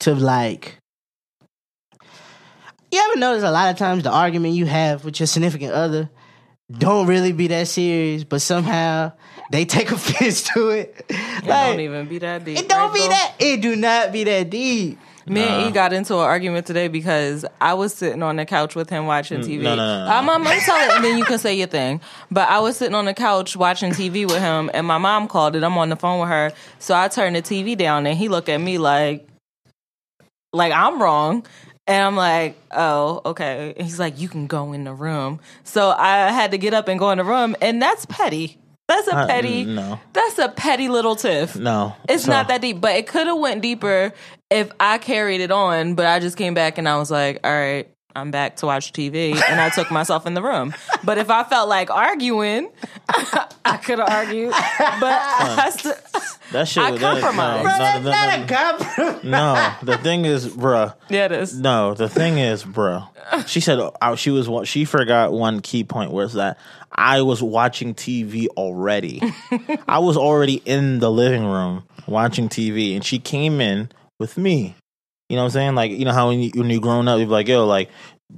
[0.00, 0.78] to like.
[2.92, 6.08] You ever notice a lot of times the argument you have with your significant other
[6.70, 9.12] don't really be that serious, but somehow
[9.52, 11.04] they take offense to it.
[11.08, 12.58] It Like, don't even be that deep.
[12.58, 13.08] it don't right, be bro?
[13.08, 13.34] that.
[13.38, 14.98] It do not be that deep.
[15.26, 18.74] Me and E got into an argument today because I was sitting on the couch
[18.74, 19.60] with him watching TV.
[19.60, 20.12] Mm, no, no, no, no.
[20.12, 22.00] I'm, I'm gonna tell it, and then you can say your thing.
[22.30, 25.56] But I was sitting on the couch watching TV with him, and my mom called
[25.56, 25.64] it.
[25.64, 28.48] I'm on the phone with her, so I turned the TV down, and he looked
[28.48, 29.26] at me like,
[30.52, 31.46] like I'm wrong.
[31.86, 33.74] And I'm like, oh, okay.
[33.76, 35.38] And he's like, you can go in the room.
[35.64, 38.56] So I had to get up and go in the room, and that's petty.
[38.88, 39.64] That's a Uh, petty.
[39.66, 40.00] no.
[40.14, 41.56] That's a petty little tiff.
[41.56, 44.12] No, It's So- not that deep, but it could have went deeper
[44.54, 45.94] if I carried it on.
[45.94, 48.92] But I just came back and I was like, all right, I'm back to watch
[48.92, 50.72] TV, and I took myself in the room.
[51.02, 52.70] But if I felt like arguing,
[53.64, 54.50] I could have argued.
[54.50, 55.96] But I st-
[56.52, 56.82] That shit.
[56.84, 59.24] I was- that- No, Bro, no, that's no, not a compliment.
[59.24, 60.94] no, the thing is, bruh.
[61.08, 61.58] yeah, it is.
[61.58, 63.02] No, the thing is, bro.
[63.46, 64.48] She said uh, she was.
[64.68, 66.56] She forgot one key point was that
[66.92, 69.20] I was watching TV already.
[69.88, 73.88] I was already in the living room watching TV, and she came in
[74.24, 74.74] with me.
[75.28, 75.74] You know what I'm saying?
[75.74, 77.90] Like you know how when you when you grown up, you're like, yo, like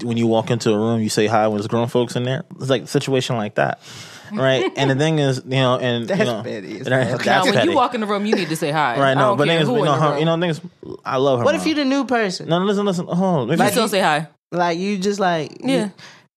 [0.03, 2.45] when you walk into a room, you say hi when there's grown folks in there.
[2.61, 3.81] It's like a situation like that,
[4.33, 4.71] right?
[4.77, 7.27] and the thing is, you know, and That's you know, petty as that- fuck.
[7.27, 7.71] Now, that's when petty.
[7.71, 8.99] you walk in the room, you need to say hi.
[8.99, 9.11] right?
[9.11, 10.19] I No, don't but care thing is, who you in know, the her, room.
[10.19, 10.61] you know, thing is,
[11.05, 11.45] I love her.
[11.45, 11.69] What if mom.
[11.69, 12.49] you the new person?
[12.49, 13.07] No, listen, listen.
[13.07, 13.59] Hold on.
[13.59, 14.29] You still say hi.
[14.53, 15.89] Like you just like you Yeah.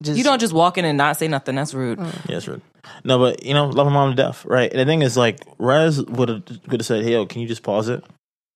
[0.02, 1.56] just You don't just walk in and not say nothing.
[1.56, 2.00] That's rude.
[2.00, 2.30] Mm.
[2.30, 2.62] Yeah, it's rude.
[3.04, 4.70] No, but you know, love her mom to death, right?
[4.72, 7.48] And the thing is, like, Rez would have would have said, "Hey, yo, can you
[7.48, 8.04] just pause it?"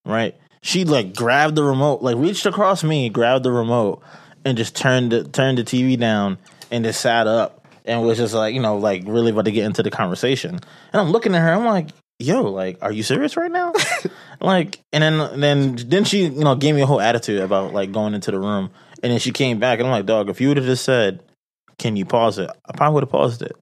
[0.06, 0.36] Right?
[0.64, 4.02] She like grabbed the remote, like reached across me, grabbed the remote,
[4.46, 6.38] and just turned the turned the TV down
[6.72, 9.66] and just sat up and was just like, you know, like really about to get
[9.66, 10.52] into the conversation.
[10.52, 13.74] And I'm looking at her, I'm like, "Yo, like, are you serious right now?"
[14.40, 17.92] like, and then then then she, you know, gave me a whole attitude about like
[17.92, 18.72] going into the room,
[19.04, 21.22] and then she came back, and I'm like, "Dog, if you would have just said."
[21.80, 22.52] Can you pause it?
[22.68, 23.58] I probably would have paused it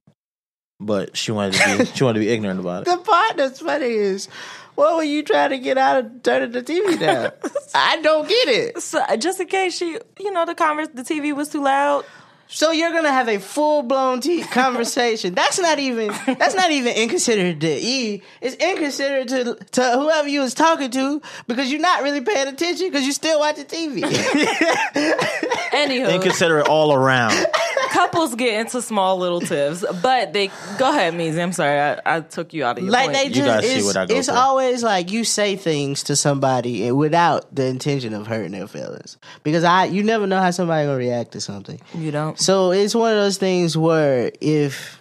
[0.86, 2.90] but she wanted to be she wanted to be ignorant about it.
[2.90, 4.28] the part that's funny is
[4.74, 7.30] what were you trying to get out of turning the TV down?
[7.74, 8.82] I don't get it.
[8.82, 12.04] So just in case she, you know, the converse, the TV was too loud.
[12.54, 15.34] So you're gonna have a full blown t- conversation.
[15.34, 18.22] That's not even that's not even inconsiderate to E.
[18.42, 22.88] It's inconsiderate to to whoever you was talking to because you're not really paying attention
[22.90, 24.02] because you still watching TV.
[25.72, 27.34] Anywho, Inconsiderate all around.
[27.90, 31.42] couples get into small little tiffs, but they go ahead, Meezy.
[31.42, 33.16] I'm sorry, I, I took you out of your like point.
[33.16, 34.36] they You just guys see it's, what I go it's through.
[34.36, 39.16] always like you say things to somebody and without the intention of hurting their feelings
[39.42, 41.80] because I you never know how somebody gonna react to something.
[41.94, 42.38] you don't.
[42.42, 45.00] So it's one of those things where if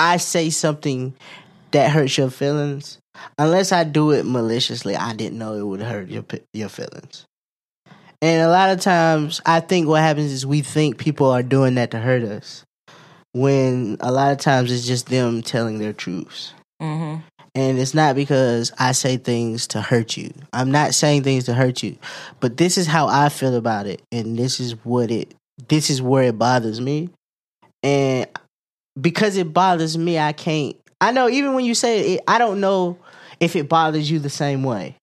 [0.00, 1.14] I say something
[1.70, 2.98] that hurts your feelings,
[3.38, 7.26] unless I do it maliciously, I didn't know it would hurt your your feelings.
[8.20, 11.76] And a lot of times, I think what happens is we think people are doing
[11.76, 12.64] that to hurt us,
[13.32, 16.54] when a lot of times it's just them telling their truths.
[16.80, 17.18] hmm
[17.54, 20.32] And it's not because I say things to hurt you.
[20.52, 21.98] I'm not saying things to hurt you.
[22.40, 24.02] But this is how I feel about it.
[24.10, 25.36] And this is what it
[25.68, 27.10] this is where it bothers me.
[27.82, 28.26] And
[29.00, 32.60] because it bothers me, I can't I know even when you say it, I don't
[32.60, 32.98] know
[33.40, 34.96] if it bothers you the same way.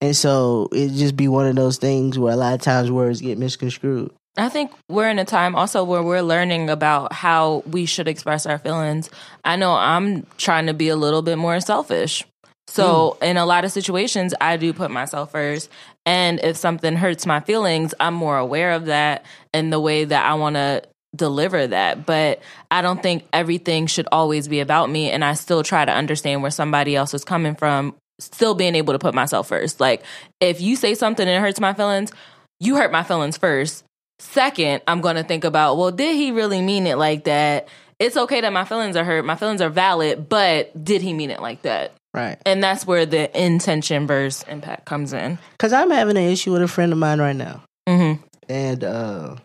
[0.00, 3.20] And so it just be one of those things where a lot of times words
[3.20, 4.10] get misconstrued.
[4.36, 8.46] I think we're in a time also where we're learning about how we should express
[8.46, 9.10] our feelings.
[9.44, 12.24] I know I'm trying to be a little bit more selfish.
[12.66, 13.24] So, hmm.
[13.24, 15.68] in a lot of situations, I do put myself first.
[16.06, 20.24] And if something hurts my feelings, I'm more aware of that and the way that
[20.24, 20.82] I want to
[21.14, 22.06] deliver that.
[22.06, 25.10] But I don't think everything should always be about me.
[25.10, 28.92] And I still try to understand where somebody else is coming from, still being able
[28.92, 29.80] to put myself first.
[29.80, 30.04] Like,
[30.40, 32.12] if you say something and it hurts my feelings,
[32.60, 33.84] you hurt my feelings first.
[34.20, 37.68] Second, I'm going to think about, well, did he really mean it like that?
[37.98, 39.24] It's okay that my feelings are hurt.
[39.24, 41.92] My feelings are valid, but did he mean it like that?
[42.14, 42.38] Right.
[42.44, 45.38] And that's where the intention versus impact comes in.
[45.52, 47.62] Because I'm having an issue with a friend of mine right now.
[47.88, 48.22] Mm-hmm.
[48.50, 49.36] And uh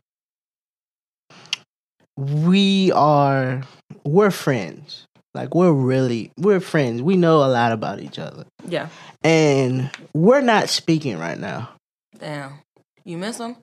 [2.17, 3.61] we are
[4.03, 5.05] we're friends.
[5.35, 7.03] Like we're really we're friends.
[7.03, 8.45] We know a lot about each other.
[8.67, 8.89] Yeah.
[9.23, 11.69] And we're not speaking right now.
[12.17, 12.53] Damn.
[13.03, 13.57] You miss them?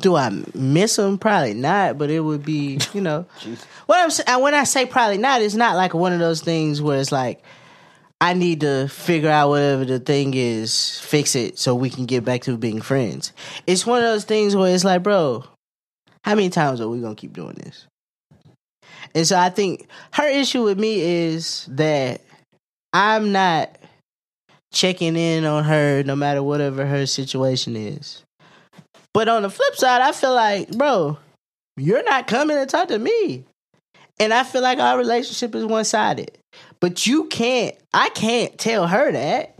[0.00, 1.18] Do I miss him?
[1.18, 3.26] Probably not, but it would be, you know.
[3.86, 6.80] what I'm saying when I say probably not, it's not like one of those things
[6.80, 7.42] where it's like
[8.20, 12.24] I need to figure out whatever the thing is, fix it so we can get
[12.24, 13.32] back to being friends.
[13.66, 15.44] It's one of those things where it's like, bro,
[16.24, 17.86] how many times are we gonna keep doing this?
[19.14, 22.20] And so I think her issue with me is that
[22.92, 23.78] I'm not
[24.72, 28.22] checking in on her no matter whatever her situation is.
[29.12, 31.18] But on the flip side, I feel like, bro,
[31.76, 33.44] you're not coming to talk to me.
[34.20, 36.38] And I feel like our relationship is one sided.
[36.80, 39.58] But you can't, I can't tell her that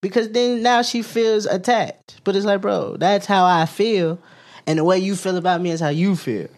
[0.00, 2.20] because then now she feels attacked.
[2.24, 4.18] But it's like, bro, that's how I feel.
[4.66, 6.48] And the way you feel about me is how you feel.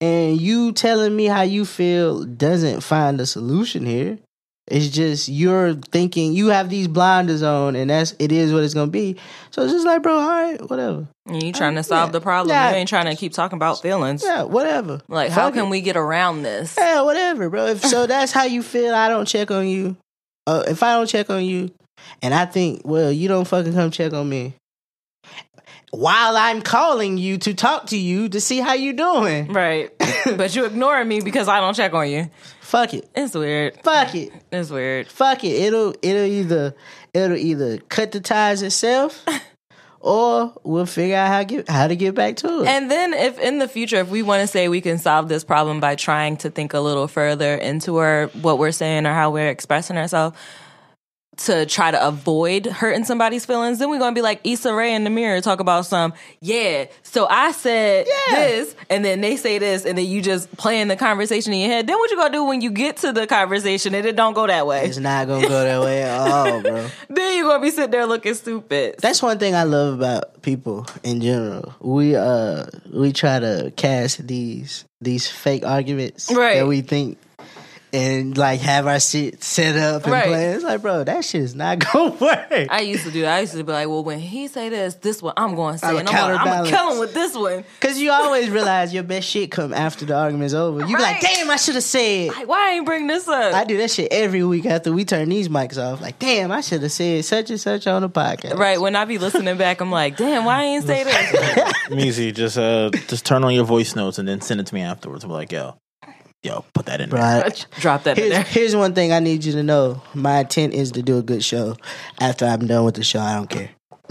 [0.00, 4.18] And you telling me how you feel doesn't find a solution here.
[4.70, 8.74] It's just you're thinking you have these blinders on, and that's it is what it's
[8.74, 9.16] gonna be.
[9.50, 11.08] So it's just like, bro, all right, whatever.
[11.26, 12.12] And you trying to solve yeah.
[12.12, 12.50] the problem.
[12.50, 12.70] Yeah.
[12.70, 14.22] You ain't trying to keep talking about feelings.
[14.22, 15.00] Yeah, whatever.
[15.08, 15.70] Like, how can it.
[15.70, 16.74] we get around this?
[16.78, 17.66] Yeah, whatever, bro.
[17.66, 18.94] If so, that's how you feel.
[18.94, 19.96] I don't check on you.
[20.46, 21.70] Uh, if I don't check on you,
[22.22, 24.54] and I think, well, you don't fucking come check on me.
[25.90, 29.50] While I'm calling you to talk to you to see how you doing.
[29.52, 29.90] Right.
[30.36, 32.30] but you ignoring me because I don't check on you.
[32.68, 33.08] Fuck it.
[33.14, 33.80] It's weird.
[33.82, 34.30] Fuck it.
[34.52, 35.08] It's weird.
[35.08, 35.52] Fuck it.
[35.52, 36.74] It'll it'll either
[37.14, 39.24] it'll either cut the ties itself,
[40.00, 42.68] or we'll figure out how get how to get back to it.
[42.68, 45.44] And then if in the future, if we want to say we can solve this
[45.44, 49.30] problem by trying to think a little further into our what we're saying or how
[49.30, 50.36] we're expressing ourselves
[51.38, 55.04] to try to avoid hurting somebody's feelings, then we're gonna be like Issa Rae in
[55.04, 58.34] the mirror talk about some, yeah, so I said Yeah.
[58.40, 61.70] this, and then they say this, and then you just playing the conversation in your
[61.70, 61.86] head.
[61.86, 64.46] Then what you gonna do when you get to the conversation and it don't go
[64.48, 64.84] that way?
[64.86, 66.86] it's not gonna go that way at all, bro.
[67.08, 68.96] Then you're gonna be sitting there looking stupid.
[69.00, 71.74] That's one thing I love about people in general.
[71.80, 76.56] We uh we try to cast these these fake arguments Right.
[76.56, 77.18] that we think
[77.92, 80.26] and like have our shit set up and Right.
[80.26, 80.44] play.
[80.48, 82.68] It's like, bro, that shit is not gonna work.
[82.70, 83.36] I used to do that.
[83.36, 85.78] I used to be like, well, when he say this, this one I'm going to
[85.78, 87.64] say, I'ma and I'm gonna, I'm gonna kill him with this one.
[87.80, 90.80] Cause you always realize your best shit come after the argument's over.
[90.80, 92.28] You be like, damn, I should have said.
[92.28, 93.54] Like, why I ain't bring this up?
[93.54, 96.00] I do that shit every week after we turn these mics off.
[96.00, 98.56] Like, damn, I should have said such and such on the podcast.
[98.58, 101.72] right when I be listening back, I'm like, damn, why I ain't say this?
[101.90, 102.32] Easy.
[102.32, 105.24] Just uh, just turn on your voice notes and then send it to me afterwards.
[105.24, 105.78] I'm like, yo,
[106.42, 107.10] yo, put that in.
[107.10, 107.20] there.
[107.20, 107.66] Right.
[107.80, 108.42] Drop that in Here's, there.
[108.44, 110.02] here's one thing I need you to know.
[110.14, 111.76] My intent is to do a good show.
[112.20, 113.70] After I'm done with the show, I don't care.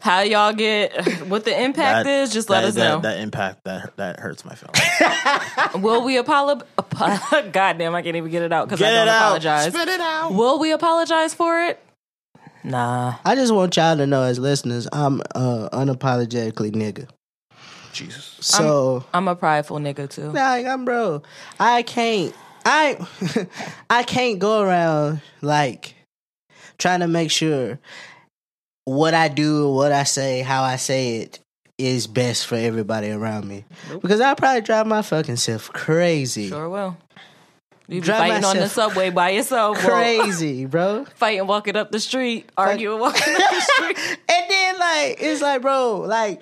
[0.00, 2.32] How y'all get what the impact is?
[2.32, 3.00] Just let that, us that, know.
[3.00, 5.74] That impact that that hurts my feelings.
[5.84, 6.66] Will we apologize?
[7.52, 9.22] God damn, I can't even get it out because I don't out.
[9.22, 9.72] apologize.
[9.74, 10.32] Spit it out.
[10.32, 11.78] Will we apologize for it?
[12.62, 13.16] Nah.
[13.22, 17.06] I just want y'all to know, as listeners, I'm uh, unapologetically nigga.
[17.94, 18.36] Jesus.
[18.40, 20.30] So, I'm a prideful nigga too.
[20.32, 21.22] like, I'm bro.
[21.58, 22.34] I can't.
[22.66, 22.98] I
[23.90, 25.94] I can't go around like
[26.78, 27.78] trying to make sure
[28.84, 31.40] what I do, what I say, how I say it
[31.78, 33.64] is best for everybody around me.
[34.00, 36.48] Because I probably drive my fucking self crazy.
[36.48, 36.96] Sure will.
[37.86, 39.76] You be Drive fighting on the subway by yourself.
[39.84, 41.04] or Crazy, bro.
[41.16, 43.98] Fighting walking up the street, arguing walking up the street.
[44.26, 46.40] and then like it's like, bro, like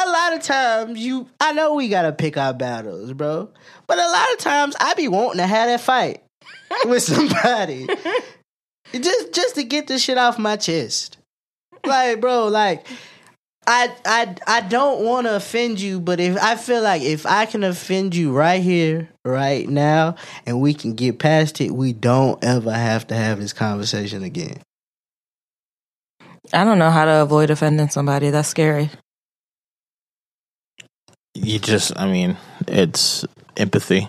[0.00, 3.50] a lot of times you I know we gotta pick our battles, bro.
[3.86, 6.22] But a lot of times I be wanting to have that fight
[6.84, 7.86] with somebody.
[8.92, 11.18] just just to get this shit off my chest.
[11.84, 12.86] Like, bro, like
[13.66, 17.46] I I I don't want to offend you, but if I feel like if I
[17.46, 22.42] can offend you right here, right now, and we can get past it, we don't
[22.42, 24.58] ever have to have this conversation again.
[26.52, 28.30] I don't know how to avoid offending somebody.
[28.30, 28.90] That's scary.
[31.34, 33.24] You just, I mean, it's
[33.56, 34.08] empathy.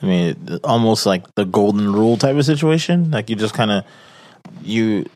[0.00, 3.10] I mean, almost like the golden rule type of situation.
[3.10, 3.84] Like you just kind of,
[4.62, 5.06] you,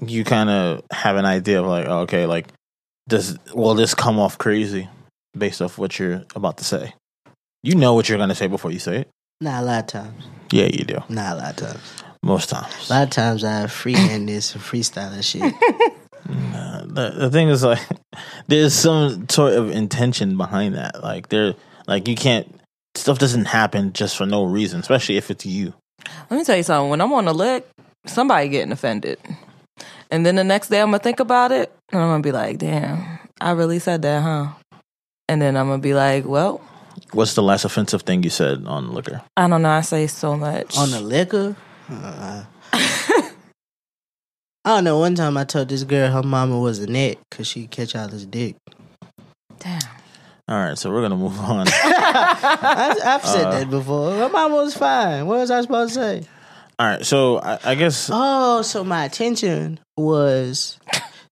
[0.00, 2.48] you kind of have an idea of like, oh, okay, like,
[3.08, 4.88] does will this come off crazy
[5.36, 6.94] based off what you're about to say?
[7.62, 9.08] You know what you're gonna say before you say it.
[9.40, 10.24] Not a lot of times.
[10.50, 10.98] Yeah, you do.
[11.08, 12.04] Not a lot of times.
[12.22, 12.90] Most times.
[12.90, 15.54] A lot of times I freehand this and freestyle that shit.
[16.26, 17.80] the, the thing is like
[18.48, 21.54] there's some sort of intention behind that like there
[21.86, 22.52] like you can't
[22.94, 25.74] stuff doesn't happen just for no reason especially if it's you
[26.30, 26.90] Let me tell you something.
[26.90, 27.66] When I'm on the lick,
[28.06, 29.18] somebody getting offended.
[30.10, 32.58] And then the next day I'm gonna think about it and I'm gonna be like,
[32.58, 34.52] damn, I really said that, huh?
[35.28, 36.60] And then I'm gonna be like, well,
[37.12, 39.20] What's the last offensive thing you said on liquor?
[39.36, 40.78] I don't know, I say so much.
[40.78, 41.54] On the liquor?
[41.90, 42.44] Uh,
[44.66, 44.98] I don't know.
[44.98, 48.08] One time I told this girl her mama was a net because she catch all
[48.08, 48.56] this dick.
[49.60, 49.80] damn.
[50.48, 51.66] All right, so we're gonna move on.
[51.70, 53.50] I, I've said Uh.
[53.52, 54.12] that before.
[54.12, 55.26] Her mama was fine.
[55.26, 56.22] What was I supposed to say?
[56.78, 60.78] All right, so I, I guess Oh, so my attention was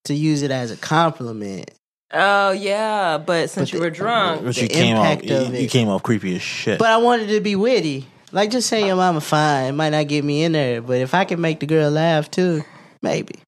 [0.05, 1.71] to use it as a compliment.
[2.13, 5.25] Oh yeah, but since But you the- were drunk, but the you came off impact
[5.31, 5.71] you, of you it.
[5.71, 6.79] came off creepy as shit.
[6.79, 8.07] But I wanted to be witty.
[8.33, 11.25] Like just saying your mama fine might not get me in there, but if I
[11.25, 12.65] can make the girl laugh too,
[13.05, 13.39] maybe.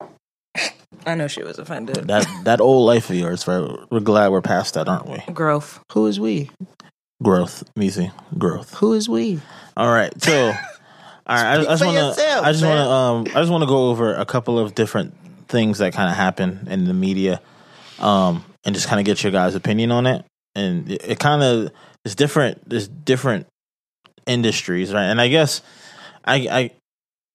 [1.05, 2.07] I know she was offended.
[2.09, 3.69] that that old life of yours, right?
[3.91, 5.19] We're glad we're past that, aren't we?
[5.33, 5.81] Growth.
[5.93, 6.51] Who is we?
[7.23, 8.75] Growth, Measy, growth.
[8.75, 9.41] Who is we?
[9.77, 10.61] All right, so all right,
[11.27, 13.89] I, I just want to, I just want to, um, I just want to go
[13.89, 15.15] over a couple of different
[15.49, 17.41] things that kind of happen in the media,
[18.01, 20.25] um, and just kind of get your guys' opinion on it.
[20.55, 21.71] And it, it kind of
[22.05, 22.69] is different.
[22.69, 23.47] There's different
[24.27, 25.05] industries, right?
[25.05, 25.63] And I guess
[26.25, 26.71] I, I,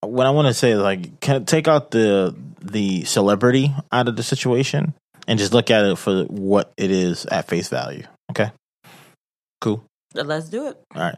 [0.02, 4.16] what I want to say is like, can take out the the celebrity out of
[4.16, 4.94] the situation
[5.28, 8.04] and just look at it for what it is at face value.
[8.32, 8.52] Okay,
[9.60, 9.84] cool.
[10.14, 10.78] Let's do it.
[10.96, 11.16] All right.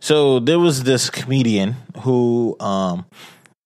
[0.00, 3.06] So there was this comedian who um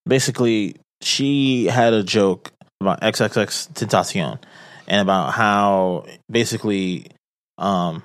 [0.06, 4.38] basically she had a joke about XXXTentacion
[4.86, 7.06] and about how basically
[7.56, 8.04] um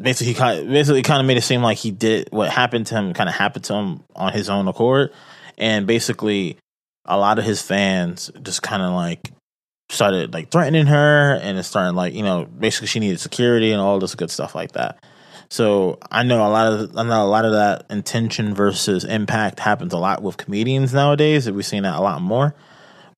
[0.00, 2.94] basically he kind basically kind of made it seem like he did what happened to
[2.94, 5.10] him kind of happened to him on his own accord
[5.58, 6.56] and basically
[7.04, 9.30] a lot of his fans just kind of like
[9.90, 13.80] started like threatening her and it started like you know basically she needed security and
[13.80, 15.02] all this good stuff like that
[15.50, 19.60] so I know a lot of I know a lot of that intention versus impact
[19.60, 21.50] happens a lot with comedians nowadays.
[21.50, 22.54] We've seen that a lot more.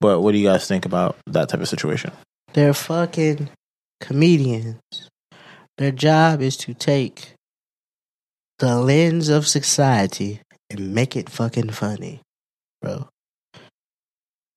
[0.00, 2.12] But what do you guys think about that type of situation?
[2.52, 3.50] They're fucking
[4.00, 4.80] comedians.
[5.76, 7.34] Their job is to take
[8.58, 12.20] the lens of society and make it fucking funny,
[12.80, 13.08] bro.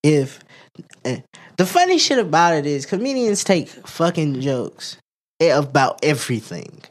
[0.03, 0.39] If
[1.05, 1.21] eh,
[1.57, 4.97] the funny shit about it is comedians take fucking jokes
[5.39, 6.81] about everything.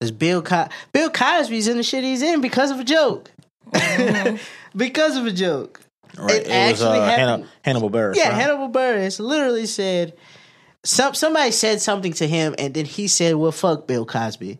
[0.00, 3.30] There's Bill Co- Bill Cosby's in the shit he's in because of a joke.
[4.76, 5.80] because of a joke.
[6.18, 6.42] Right.
[6.42, 8.16] It actually uh, Hanna- Hannibal Buress.
[8.16, 8.34] Yeah, right?
[8.34, 10.14] Hannibal Buress literally said
[10.84, 14.58] some somebody said something to him, and then he said, "Well, fuck Bill Cosby,"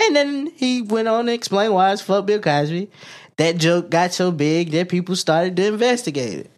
[0.00, 2.90] and then he went on to explain why it's fuck Bill Cosby.
[3.38, 6.50] That joke got so big that people started to investigate it.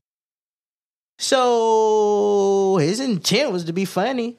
[1.18, 4.36] So his intent was to be funny.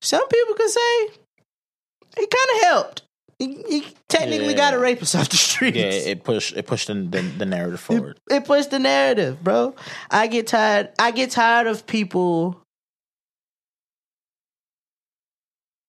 [0.00, 1.08] Some people could say
[2.18, 3.02] he kind of helped.
[3.38, 4.56] He, he technically Yeah.
[4.56, 5.76] got a rapist off the street.
[5.76, 8.18] Yeah, it pushed it pushed the, the, the narrative forward.
[8.30, 9.74] It pushed the narrative, bro.
[10.10, 10.90] I get tired.
[10.98, 12.60] I get tired of people.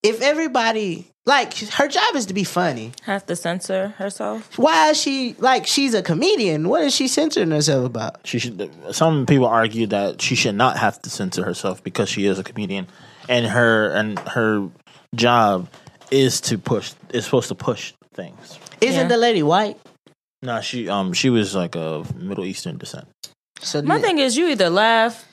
[0.06, 4.58] If everybody like her job is to be funny, Have to censor herself.
[4.58, 6.70] why is she like she's a comedian?
[6.70, 8.26] What is she censoring herself about?
[8.26, 8.70] She should.
[8.92, 12.44] Some people argue that she should not have to censor herself because she is a
[12.44, 12.88] comedian,
[13.28, 14.70] and her and her
[15.16, 15.68] job
[16.12, 16.94] is to push.
[17.10, 18.60] Is supposed to push things.
[18.82, 19.08] Isn't Yeah.
[19.08, 19.78] the lady white?
[20.44, 23.08] No, she um she was like of Middle Eastern descent.
[23.62, 25.26] So My thing is, you either laugh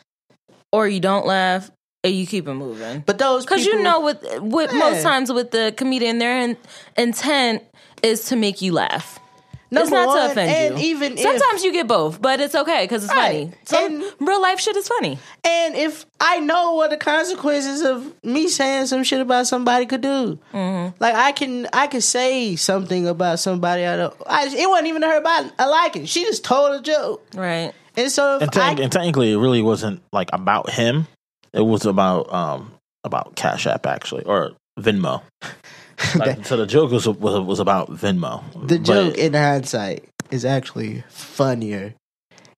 [0.73, 1.77] or you don't laugh, and
[2.11, 3.03] you keep it moving.
[3.07, 4.79] but those Because you know, with with Yeah.
[4.79, 6.57] most times with the comedian, their in,
[6.97, 7.63] intent
[8.03, 9.19] is to make you laugh.
[9.71, 10.91] it's not one, to offend and you.
[10.91, 13.49] even if- sometimes you get both, but it's okay because it's Right.
[13.49, 13.53] funny.
[13.65, 15.19] Some And- real life shit is funny.
[15.45, 20.03] And if I know what the consequences of me saying some shit about somebody could
[20.03, 20.97] do, Mm-hmm.
[21.01, 23.87] like I can, I could say something about somebody.
[23.87, 24.15] I don't.
[24.27, 26.07] I, it wasn't even her about I like it.
[26.09, 27.73] She just told a joke, Right.
[27.97, 31.07] and so if And, I, and technically, it really wasn't like about him.
[31.53, 32.73] It was about um
[33.05, 35.23] about Cash App actually or Venmo.
[36.17, 38.43] Like, so the joke was was, was about Venmo.
[38.67, 41.95] the But- joke in hindsight is actually funnier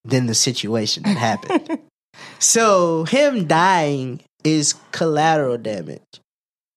[0.04, 1.80] than the situation that happened.
[2.38, 6.00] so him dying is collateral damage.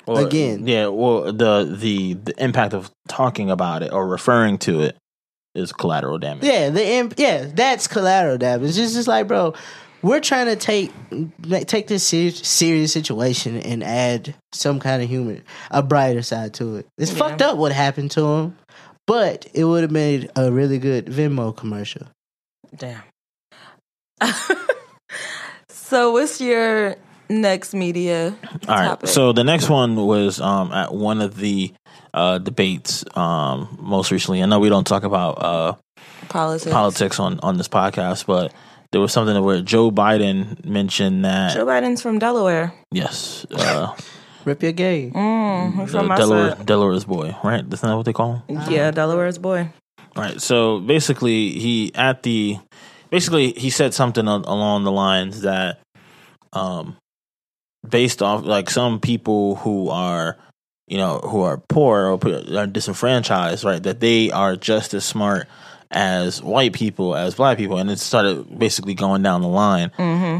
[0.05, 0.67] Or- Again.
[0.67, 0.87] yeah.
[0.87, 4.97] Well, the the the impact of talking about it or referring to it
[5.55, 6.43] is collateral damage.
[6.43, 8.77] Yeah, the imp, yeah, that's collateral damage.
[8.77, 9.53] It's just like, bro,
[10.01, 10.91] we're trying to take
[11.67, 15.39] take this serious, serious situation and add some kind of humor,
[15.71, 16.87] a brighter side to it.
[16.97, 17.17] It's Yeah.
[17.17, 18.57] fucked up what happened to him,
[19.05, 22.07] but it would have made a really good Venmo commercial.
[22.75, 23.01] Damn.
[25.69, 26.95] so, what's your
[27.29, 28.35] next media
[28.67, 28.87] All right.
[28.87, 29.09] topic.
[29.09, 31.73] So the next one was um, at one of the
[32.13, 34.41] uh, debates um, most recently.
[34.41, 35.75] I know we don't talk about uh,
[36.29, 36.71] politics.
[36.71, 38.53] politics on, on this podcast, but
[38.91, 42.73] there was something where Joe Biden mentioned that Joe Biden's from Delaware.
[42.91, 43.95] yes, uh,
[44.45, 45.11] Rip your gay.
[45.13, 46.65] Mm, from Delaware side.
[46.65, 47.65] Delaware's boy, right?
[47.65, 48.61] Isn't that what they call him?
[48.69, 49.69] Yeah, Delaware's boy.
[50.15, 50.41] Right.
[50.41, 52.57] So basically, he at the
[53.09, 55.79] basically he said something along the lines that,
[56.53, 56.95] um,
[57.87, 60.37] based off like some people who are,
[60.87, 65.47] you know, who are poor or are disenfranchised, right, that they are just as smart
[65.91, 69.91] as white people as black people, and it started basically going down the line,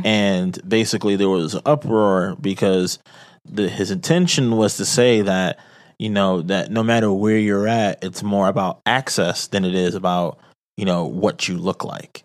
[0.05, 2.99] and basically there was an uproar because
[3.45, 5.59] the, his intention was to say that
[5.99, 9.95] you know that no matter where you're at it's more about access than it is
[9.95, 10.37] about
[10.75, 12.23] you know what you look like.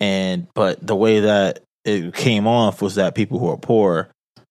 [0.00, 4.10] And but the way that it came off was that people who are poor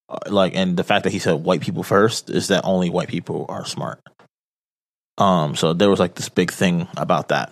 [0.10, 3.10] uh, like and the fact that he said white people first is that only white
[3.10, 4.00] people are smart.
[5.18, 7.52] Um so there was like this big thing about that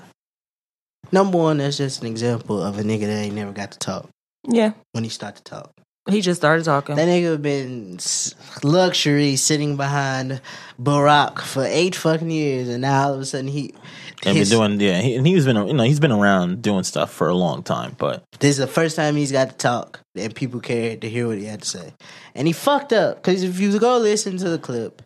[1.11, 4.09] Number one, that's just an example of a nigga that ain't never got to talk
[4.47, 5.71] Yeah, when he start to talk.
[6.09, 6.95] he just started talking.
[6.95, 7.99] That nigga been
[8.63, 10.41] luxury sitting behind
[10.81, 13.73] Barack for eight fucking years, and now all of a sudden he.
[14.25, 17.11] and been doing yeah he, and he's been you know he's been around doing stuff
[17.11, 20.33] for a long time but This is the first time he's got to talk, and
[20.35, 21.93] people cared to hear what he had to say.
[22.35, 25.01] And he fucked up because if you go listen to the clip,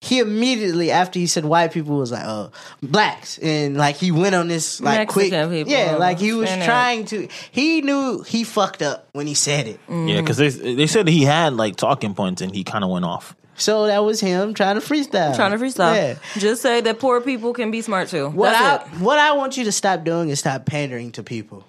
[0.00, 2.50] he immediately after he said white people was like, "Oh,
[2.82, 6.66] blacks," and like he went on this like quick, people, yeah, like he was Hispanic.
[6.66, 7.28] trying to.
[7.50, 9.80] He knew he fucked up when he said it.
[9.86, 10.08] Mm-hmm.
[10.08, 13.04] yeah because they they said he had like talking points and he kind of went
[13.04, 15.94] off So that was him trying to freestyle, trying to freestyle.
[15.94, 16.18] Yeah.
[16.40, 18.28] Just say that poor people can be smart too.
[18.28, 21.64] What I what I want you to stop doing is stop pandering to people.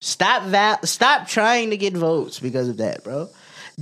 [0.00, 0.86] Stop that.
[0.86, 3.28] Stop trying to get votes because of that, bro.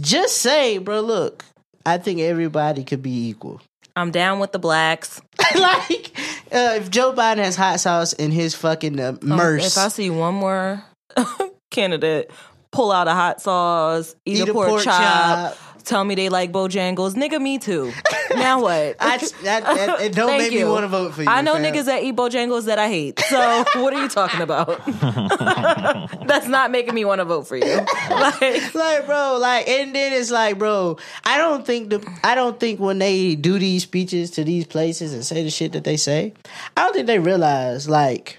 [0.01, 1.01] Just say, bro.
[1.01, 1.45] Look,
[1.85, 3.61] I think everybody could be equal.
[3.97, 5.21] I'm down with the blacks.
[5.55, 6.11] like,
[6.53, 9.89] uh, if Joe Biden has hot sauce in his fucking uh, Um, merce, If I
[9.89, 10.83] see one more
[11.71, 12.31] candidate
[12.73, 17.41] pull out a hot sauce, eat, a, pork, chop, tell me they like Bojangles, nigga,
[17.41, 17.93] me too.
[18.35, 18.97] now what?
[19.01, 20.69] I, that, it don't Thank make me you.
[20.69, 21.29] want to vote for you.
[21.29, 21.63] I know fam.
[21.63, 23.21] niggas that eat Bojangles that I hate.
[23.21, 24.85] So what are you talking about?
[26.27, 27.81] That's not making me want to vote for you.
[28.11, 32.59] Like, like bro like and then it's like bro i don't think the i don't
[32.59, 35.97] think when they do these speeches to these places and say the shit that they
[35.97, 36.33] say
[36.77, 38.39] i don't think they realize like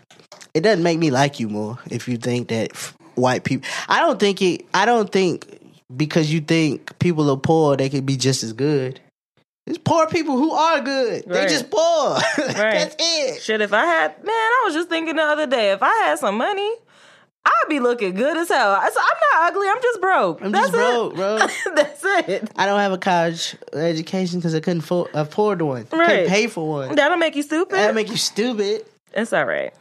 [0.53, 3.99] it doesn't make me like you more if you think that f- white people i
[3.99, 5.54] don't think it i don't think
[5.95, 8.99] because you think people are poor they could be just as good
[9.67, 11.49] it's poor people who are good they Right.
[11.49, 12.17] just poor
[12.47, 15.81] that's it shit, if I had, man, I was just thinking the other day, if
[15.83, 16.71] I had some money,
[17.47, 18.71] I'd be looking good as hell.
[18.71, 19.67] I, so I'm not ugly.
[19.69, 20.41] I'm just broke.
[20.41, 21.15] i'm That's just broke it.
[21.15, 21.37] bro
[21.75, 22.49] That's it.
[22.55, 25.85] I don't have a college education because I couldn't fo- afford one.
[25.91, 26.07] Right.
[26.07, 26.95] Couldn't pay for one.
[26.95, 27.75] That'll make you stupid.
[27.75, 28.85] That'll make you stupid.
[29.13, 29.73] It's all right.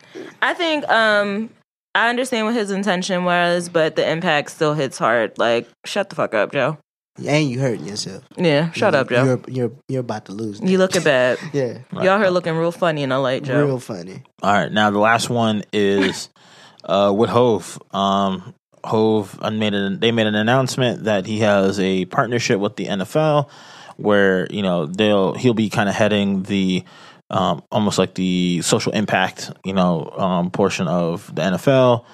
[0.42, 1.48] I think um
[1.94, 5.38] I understand what his intention was, but the impact still hits hard.
[5.38, 6.78] Like, shut the fuck up, Joe.
[7.24, 8.24] And you hurting yourself.
[8.36, 9.24] Yeah, shut up, Joe.
[9.24, 10.60] You're you're you're about to lose.
[10.60, 11.38] You looking bad.
[11.52, 13.64] yeah, Y'all here looking real funny in the light, Joe.
[13.64, 14.24] real funny.
[14.42, 16.28] All right, now the last one is
[16.84, 17.80] uh, with Hove.
[17.92, 22.86] Um, Hove made an, they made an announcement that he has a partnership with the
[22.86, 23.48] NFL,
[23.96, 26.84] where you know they'll he'll be kind of heading the
[27.30, 32.04] um, almost like the social impact you know um, portion of the NFL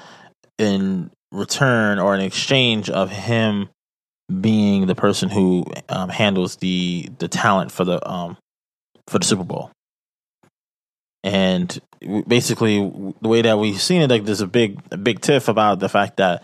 [0.59, 3.69] in return or in exchange of him
[4.41, 8.37] being the person who um, handles the the talent for the um,
[9.07, 9.71] for the Super Bowl.
[11.23, 11.79] And
[12.27, 15.79] basically the way that we've seen it like there's a big a big tiff about
[15.79, 16.43] the fact that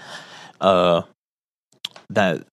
[0.61, 1.01] uh
[2.11, 2.45] that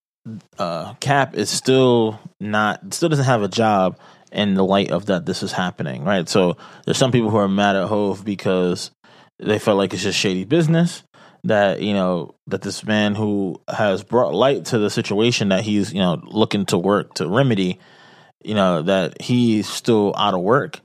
[0.58, 4.00] uh cap is still not still doesn't have a job
[4.34, 7.48] in the light of that this is happening right so there's some people who are
[7.48, 8.92] mad at hove because
[9.40, 11.04] they felt like it's just shady business
[11.46, 15.94] that you know that this man who has brought light to the situation that he's
[15.94, 17.80] you know looking to work to remedy
[18.44, 20.80] you know that he's still out of work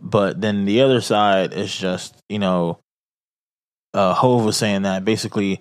[0.00, 2.80] but then the other side is just, you know,
[3.94, 5.60] uh, Hove was saying that basically,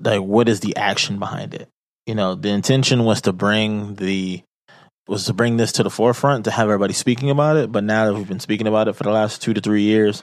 [0.00, 1.68] like, what is the action behind it?
[2.06, 4.42] You know, the intention was to bring the
[5.06, 7.70] was to bring this to the forefront to have everybody speaking about it.
[7.70, 10.22] But now that we've been speaking about it for the last two to three years,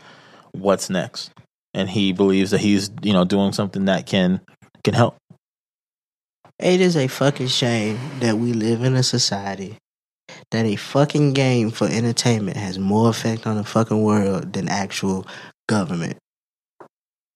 [0.51, 1.31] what's next?
[1.73, 4.41] And he believes that he's, you know, doing something that can
[4.83, 5.15] can help.
[6.59, 9.77] It is a fucking shame that we live in a society
[10.51, 15.25] that a fucking game for entertainment has more effect on the fucking world than actual
[15.67, 16.17] government.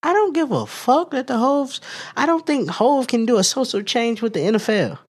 [0.04, 1.82] I don't give a fuck that the Hoves.
[2.16, 5.00] I don't think Hove can do a social change with the NFL.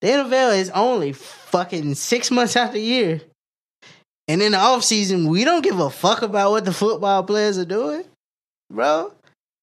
[0.00, 3.20] The NFL is only fucking six months out the year.
[4.28, 7.58] And in the off season, we don't give a fuck about what the football players
[7.58, 8.04] are doing.
[8.70, 9.14] Bro.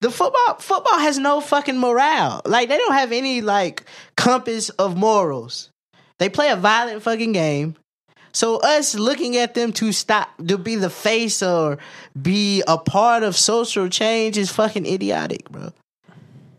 [0.01, 2.41] The football football has no fucking morale.
[2.45, 3.83] Like they don't have any like
[4.17, 5.69] compass of morals.
[6.19, 7.75] They play a violent fucking game.
[8.33, 11.77] So us looking at them to stop to be the face or
[12.21, 15.71] be a part of social change is fucking idiotic, bro.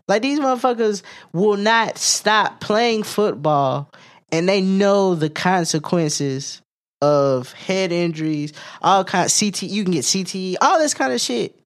[0.07, 1.01] Like these motherfuckers
[1.33, 3.91] will not stop playing football
[4.31, 6.61] and they know the consequences
[7.01, 11.21] of head injuries, all kind of CT you can get CTE, all this kind of
[11.21, 11.59] shit.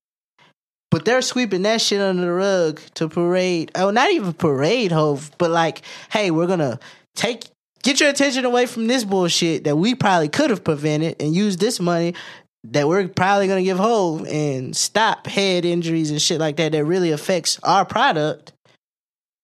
[0.90, 3.72] But they're sweeping that shit under the rug to parade.
[3.76, 6.80] Oh, not even parade, Hove, but like, hey, we're gonna
[7.16, 7.46] take
[7.84, 11.58] get your attention away from this bullshit that we probably could have prevented and use
[11.58, 12.14] this money
[12.66, 16.86] that we're probably gonna give Hove and stop head injuries and shit like that that
[16.86, 18.54] really affects our product.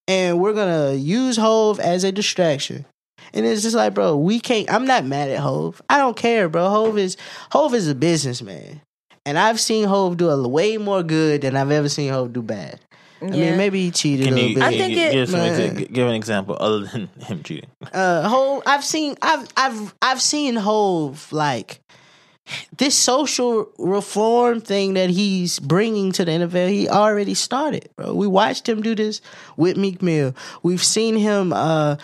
[0.07, 2.85] And we're gonna use Hove as a distraction.
[3.33, 4.71] And it's just like, bro, we can't.
[4.71, 5.81] I'm not mad at Hove.
[5.89, 6.69] I don't care, bro.
[6.69, 7.17] Hove is
[7.51, 8.79] Hove is a businessman,
[9.25, 12.41] and I've seen Hove do a way more good than I've ever seen Hove do
[12.41, 12.79] bad.
[13.21, 14.63] I mean, maybe he cheated Can a little you, bit.
[14.63, 17.69] I think it- give, some exa- give an example other than him cheating?
[17.91, 21.81] uh Hove I've seen I've I've I've seen Hove like
[22.77, 28.13] this social reform thing that he's bringing to the NFL, he already started, bro.
[28.13, 29.21] We watched him do this
[29.57, 30.33] with Meek Mill.
[30.63, 31.97] We've seen him uh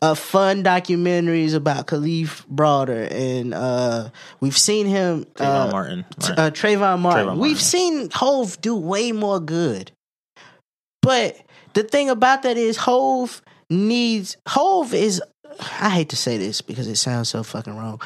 [0.00, 4.10] uh fun documentaries about Kalief Browder and uh
[4.40, 6.04] we've seen him Trayvon uh, Martin.
[6.20, 6.38] T- right?
[6.38, 7.26] uh, Trayvon Martin.
[7.26, 7.56] Trayvon We've Martin.
[7.56, 9.90] seen Hove do way more good.
[11.02, 11.36] But
[11.74, 15.22] the thing about that is Hove needs Hove is
[15.80, 18.00] I hate to say this because it sounds so fucking wrong.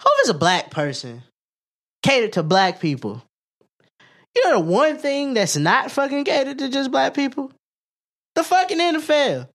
[0.00, 1.22] Hove is a black person.
[2.02, 3.22] Catered to black people.
[4.34, 7.50] You know the one thing that's not fucking catered to just black people?
[8.34, 9.48] The fucking NFL.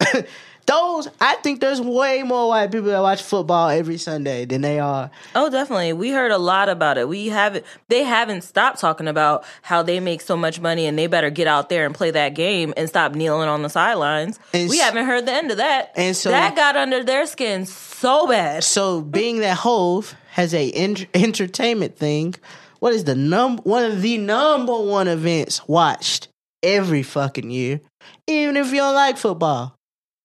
[0.66, 4.78] Those I think there's way more white people that watch football every Sunday than they
[4.78, 5.92] are Oh, definitely.
[5.92, 7.08] We heard a lot about it.
[7.08, 7.64] We haven't.
[7.88, 11.46] They haven't stopped talking about how they make so much money and they better get
[11.46, 14.38] out there and play that game and stop kneeling on the sidelines.
[14.54, 15.92] And we haven't heard the end of that.
[15.96, 18.64] and so- that got under their skin so bad.
[18.64, 22.34] So, being that Hove has a ent- entertainment thing,
[22.78, 26.28] what is the num one of the number one events watched
[26.62, 27.80] every fucking year,
[28.26, 29.76] even if you don't like football?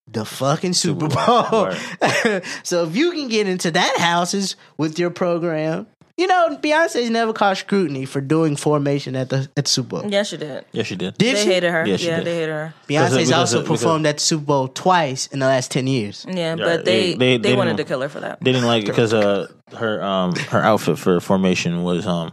[0.09, 1.65] The fucking Super Super Bowl.
[1.65, 5.85] Bowl, so if you can get into that houses with your program,
[6.17, 10.09] you know Beyonce's never caught scrutiny for doing formation at the at the Super Bowl.
[10.11, 10.65] Yes, she did.
[10.71, 11.17] yes, she did.
[11.17, 11.49] Did They she?
[11.49, 11.85] hated her.
[11.85, 12.25] Yeah, she yeah, did.
[12.25, 12.73] they hated her.
[12.87, 16.25] Beyonce's Because- also because- performed at the Super Bowl twice in the last ten years.
[16.27, 18.39] Yeah, Yeah, but they they- they, they wanted to kill her for that.
[18.41, 22.31] They didn't like it because uh her um her outfit for formation was um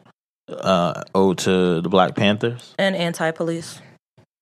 [0.49, 2.75] uh owed to the Black Panthers.
[2.79, 3.81] And anti-police.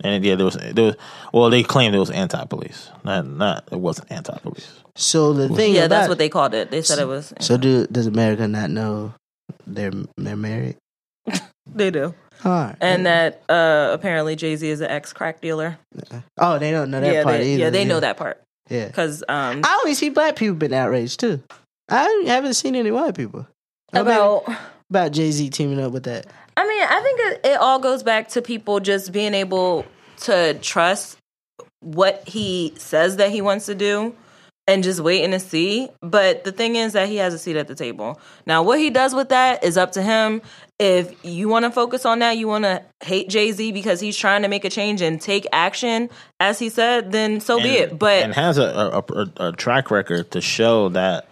[0.05, 0.96] And yeah, there was there was
[1.32, 2.90] well they claimed it was anti police.
[3.05, 4.70] Not not it wasn't anti police.
[4.96, 6.70] So the thing, Yeah, about, that's what they called it.
[6.70, 7.32] They said it was.
[7.40, 9.14] So do does America not know
[9.66, 10.76] they're they're married?
[11.66, 12.14] they do.
[12.44, 12.76] All right.
[12.80, 15.78] And that uh apparently Jay Z is an ex crack dealer.
[16.38, 17.62] oh, they don't know that yeah, part they, either.
[17.64, 18.86] yeah, they know that part Yeah.
[18.88, 21.42] because um I only see black people been outraged too.
[21.88, 23.46] I haven't seen any white people
[23.92, 24.57] about about.
[24.90, 26.26] about Jay Z teaming up with that.
[26.57, 29.86] I mean, I think it, it all goes back to people just being able
[30.18, 31.18] to trust
[31.80, 34.14] what he says that he wants to do
[34.68, 35.88] and just waiting to see.
[36.00, 38.20] But the thing is that he has a seat at the table.
[38.46, 40.42] Now, what he does with that is up to him.
[40.78, 44.16] If you want to focus on that, you want to hate Jay Z because he's
[44.16, 46.10] trying to make a change and take action,
[46.40, 47.98] as he said, then so be it.
[47.98, 51.28] But and has a a, a a track record to show that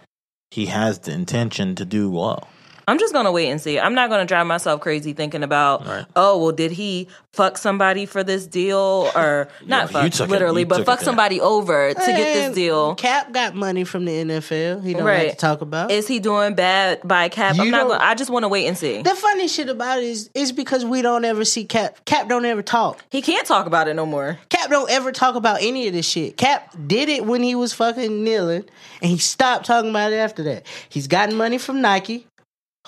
[0.51, 2.47] he has the intention to do well.
[2.87, 3.79] I'm just gonna wait and see.
[3.79, 6.05] I'm not gonna drive myself crazy thinking about, Right.
[6.15, 10.31] oh, well, did he fuck somebody for this deal or not Yeah, fuck took it-
[10.31, 11.05] literally, but fuck it there.
[11.05, 12.95] somebody over to get this deal?
[12.95, 14.83] Cap got money from the NFL.
[14.83, 15.23] He don't Right.
[15.27, 15.91] like to talk about.
[15.91, 17.55] Is he doing bad by Cap?
[17.55, 18.03] You I'm not don't- gonna.
[18.03, 19.01] I just want to wait and see.
[19.01, 22.03] the funny shit about it is is because we don't ever see Cap.
[22.05, 23.03] Cap don't ever talk.
[23.09, 24.37] He can't talk about it no more.
[24.49, 26.37] Cap don't ever talk about any of this shit.
[26.37, 28.65] Cap did it when he was fucking kneeling,
[29.01, 30.65] and he stopped talking about it after that.
[30.89, 32.27] He's gotten money from Nike,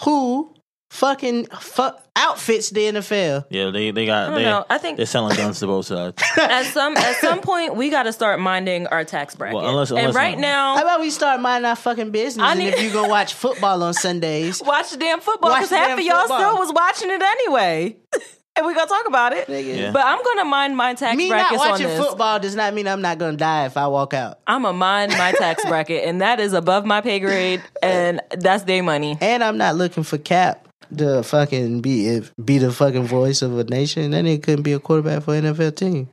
[0.02, 0.54] who
[0.90, 3.46] fucking fu- outfits the NFL.
[3.50, 4.64] Yeah, they they got don't they know.
[4.70, 6.22] I think- they're selling guns to both sides.
[6.38, 9.56] At some at some point, we got to start minding our tax bracket.
[9.56, 12.44] Well, unless- and right now, How about we start minding our fucking business?
[12.46, 15.70] I and need- if you go watch football on Sundays, watch the damn football because
[15.72, 16.40] half of y'all football.
[16.40, 17.98] still was watching it anyway.
[18.56, 19.48] and we're gonna talk about it.
[19.48, 19.78] Nigga.
[19.78, 19.92] Yeah.
[19.92, 21.18] But I'm gonna mind my tax bracket.
[21.18, 22.00] me not brackets on watching this.
[22.00, 24.40] football does not mean I'm not going to die if I walk out.
[24.46, 28.64] I'm a mind my tax bracket, and that is above my pay grade, and that's
[28.64, 29.18] their money.
[29.22, 33.58] And I'm not looking for Cap to fucking be if, be the fucking voice of
[33.58, 34.12] a nation.
[34.12, 36.10] Then he couldn't be a quarterback for NFL team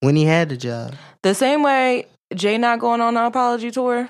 [0.00, 0.94] when he had the job.
[1.22, 4.08] The same way Jay not going on an apology tour.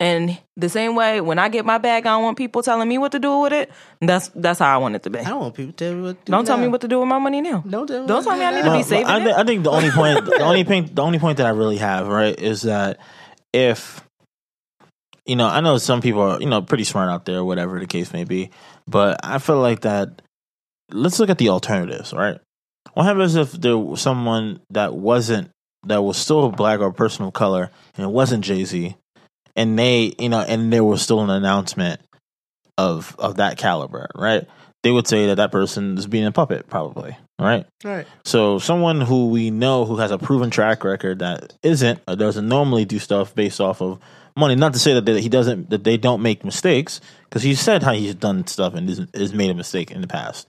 [0.00, 2.98] And the same way, when I get my bag, I don't want people telling me
[2.98, 3.70] what to do with it.
[4.00, 5.20] That's that's how I want it to be.
[5.20, 6.18] I don't want people to tell me what.
[6.18, 7.62] To do Don't tell me what to do with my money now.
[7.68, 8.06] Don't tell me.
[8.06, 9.34] Don't tell me I do need to be saving I, it.
[9.34, 12.08] I think the only point, the only point, the only point that I really have
[12.08, 12.98] right is that
[13.52, 14.02] if
[15.26, 17.86] you know, I know some people are you know pretty smart out there, whatever the
[17.86, 18.50] case may be,
[18.88, 20.22] but I feel like that.
[20.90, 22.40] Let's look at the alternatives, right?
[22.92, 25.50] What happens if there was someone that wasn't
[25.86, 28.96] that was still a black or a person of color and it wasn't Jay Z,
[29.56, 32.00] and they you know, and there was still an announcement
[32.78, 34.46] of of that caliber, right?
[34.82, 37.66] They would say that that person is being a puppet, probably, right?
[37.82, 38.06] Right.
[38.24, 42.46] So someone who we know who has a proven track record that isn't or doesn't
[42.46, 43.98] normally do stuff based off of
[44.36, 44.54] money.
[44.56, 47.82] Not to say that they, he doesn't that they don't make mistakes because he said
[47.82, 50.48] how he's done stuff and is, is made a mistake in the past.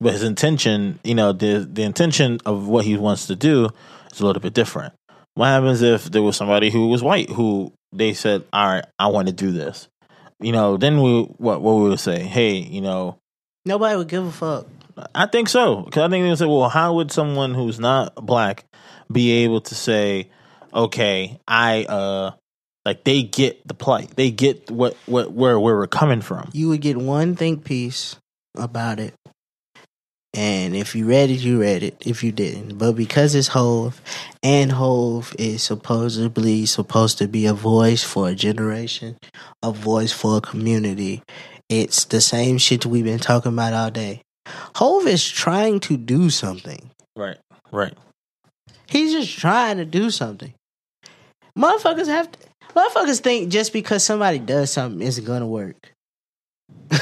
[0.00, 3.68] But his intention, you know, the the intention of what he wants to do
[4.12, 4.94] is a little bit different.
[5.34, 9.08] What happens if there was somebody who was white who they said, "All right, I
[9.08, 9.88] want to do this,"
[10.40, 10.76] you know?
[10.76, 13.18] Then we what what we would say, "Hey, you know,
[13.66, 14.66] Nobody would give a fuck.
[15.12, 18.14] I think so because I think they would say, well, how would someone who's not
[18.14, 18.64] black
[19.10, 20.30] be able to say,
[20.72, 22.30] okay, I uh,
[22.84, 26.48] like they get the plight, they get what what where where we're coming from.
[26.52, 28.14] You would get one think piece
[28.56, 29.14] about it.
[30.36, 31.96] And if you read it, you read it.
[32.04, 34.02] If you didn't, but because it's Hove,
[34.42, 39.16] and Hove is supposedly supposed to be a voice for a generation,
[39.62, 41.22] a voice for a community,
[41.70, 44.20] it's the same shit we've been talking about all day.
[44.76, 46.90] Hove is trying to do something.
[47.16, 47.38] Right,
[47.72, 47.94] right.
[48.86, 50.52] He's just trying to do something.
[51.58, 52.38] Motherfuckers have to,
[52.74, 55.92] motherfuckers think just because somebody does something isn't gonna work.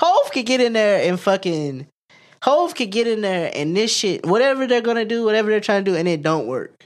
[0.00, 1.88] Hove could get in there and fucking
[2.46, 5.84] Hove could get in there and this shit, whatever they're gonna do, whatever they're trying
[5.84, 6.84] to do, and it don't work.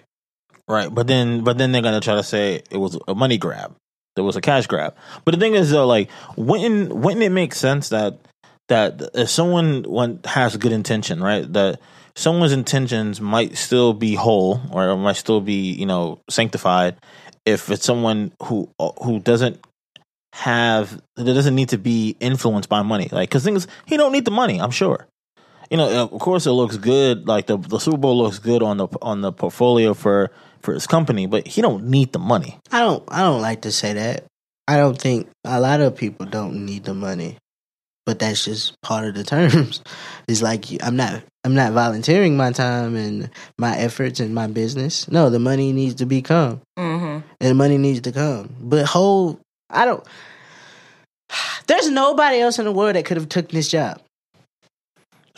[0.67, 3.77] Right, but then but then they're gonna try to say it was a money grab.
[4.17, 4.97] There was a cash grab.
[5.27, 8.17] But the thing is though, like wouldn't wouldn't it make sense that
[8.69, 9.85] that if someone
[10.25, 11.53] has good intention, right?
[11.53, 11.79] That
[12.17, 16.97] someone's intentions might still be whole or might still be, you know, sanctified
[17.45, 18.71] if it's someone who
[19.03, 19.63] who doesn't
[20.33, 23.11] have that doesn't need to be influenced by money.
[23.13, 25.07] Like cuz things he don't need the money, I'm sure
[25.71, 27.29] you know, of course, it looks good.
[27.29, 30.87] Like the the Super Bowl looks good on the on the portfolio for for his
[30.87, 32.59] company, but he don't need the money.
[32.73, 34.25] I don't I don't like to say that.
[34.67, 37.39] I don't think a lot of people don't need the money.
[38.07, 39.83] But that's just part of the terms.
[40.27, 45.09] It's like I'm not I'm not volunteering my time and my efforts and my business.
[45.09, 46.61] No, the money needs to be come.
[46.79, 47.27] Mm-hmm.
[47.41, 48.55] and money needs to come.
[48.61, 50.05] But whole, I don't.
[51.67, 54.01] There's nobody else in the world that could have took this job.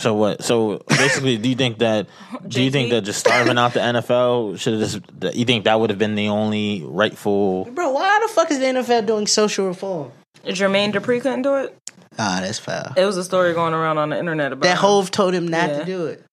[0.02, 0.42] So what?
[0.42, 2.08] So basically, do you think that?
[2.48, 4.82] Do you think that just starving out the NFL should have
[5.22, 5.36] just?
[5.36, 7.66] You think that would have been the only rightful?
[7.66, 10.10] Bro, why the fuck is the NFL doing social reform?
[10.44, 11.76] Jermaine Dupri couldn't do it.
[12.18, 12.92] Ah, that's foul.
[12.96, 14.78] It was a story going around on the internet about That him.
[14.82, 15.78] Hove told him not Yeah.
[15.78, 16.24] to do it.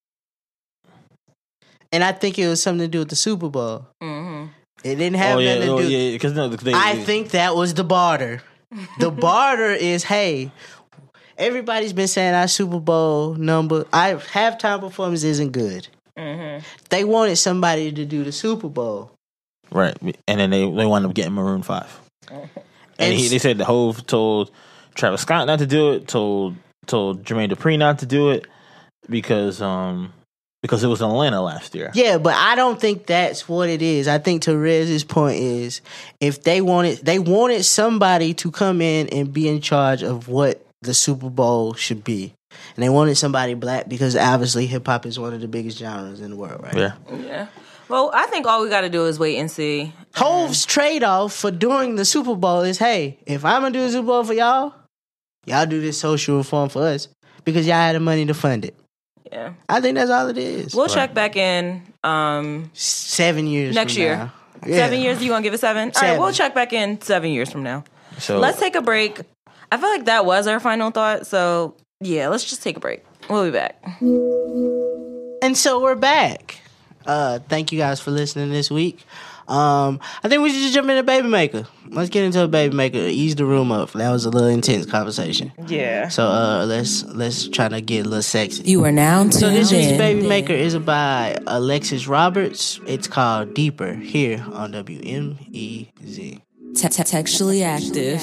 [1.92, 3.88] And I think it was something to do with the Super Bowl.
[4.02, 4.50] Mhm.
[4.84, 5.88] It didn't have oh yeah, nothing to oh do.
[5.90, 8.42] yeah, because no, they, I they- think that was the barter.
[9.00, 10.52] The barter is hey,
[11.40, 15.88] everybody's been saying our Super Bowl number, our halftime performance isn't good.
[16.18, 16.62] Mhm.
[16.90, 19.12] They wanted somebody to do the Super Bowl.
[19.72, 22.50] right, and then they they wound up getting Maroon Five, and
[23.00, 24.52] And he, they said the Hove told
[24.96, 28.46] Travis Scott not to do it, told told Jermaine Dupri not to do it
[29.10, 30.12] because um
[30.62, 31.90] because it was in Atlanta last year.
[31.94, 34.10] Yeah, but I don't think that's what it is.
[34.10, 35.80] I think Therez's point is
[36.20, 40.62] if they wanted they wanted somebody to come in and be in charge of what
[40.82, 42.34] the Super Bowl should be.
[42.76, 46.22] And they wanted somebody black because obviously hip hop is one of the biggest genres
[46.22, 46.76] in the world, right?
[46.76, 46.94] Yeah.
[47.22, 47.48] Yeah.
[47.90, 49.94] Well, I think all we got to do is wait and see.
[50.16, 53.92] Hove's trade off for doing the Super Bowl is hey, if I'm gonna do the
[53.92, 54.74] Super Bowl for y'all,
[55.46, 57.08] y'all do this social reform for us
[57.46, 58.76] because y'all had the money to fund it.
[59.32, 59.54] Yeah.
[59.68, 60.74] I think that's all it is.
[60.76, 64.16] We'll check back in um seven years next from year.
[64.16, 64.34] now.
[64.66, 64.76] Yeah.
[64.78, 65.24] Seven years.
[65.24, 65.92] You want to give it seven?
[65.96, 66.20] All right.
[66.20, 67.84] We'll check back in seven years from now.
[68.18, 69.22] So Let's take a break.
[69.72, 71.28] I feel like that was our final thought.
[71.28, 73.04] So yeah, let's just take a break.
[73.30, 73.82] We'll be back.
[75.42, 76.58] And so we're back.
[77.06, 79.06] Uh, thank you guys for listening this week.
[79.48, 81.66] Um, I think we should just jump into Baby Maker.
[81.88, 83.00] Let's get into a Baby Maker.
[83.00, 83.92] Ease the room up.
[83.94, 85.52] That was a little intense conversation.
[85.68, 86.10] Yeah.
[86.10, 88.64] So uh, let's let's try to get a little sexy.
[88.64, 89.98] You are now tuned So this week's.
[89.98, 92.80] Baby Maker is by Alexis Roberts.
[92.86, 96.42] It's called Deeper here on WMEZ.
[96.76, 98.22] Textually active.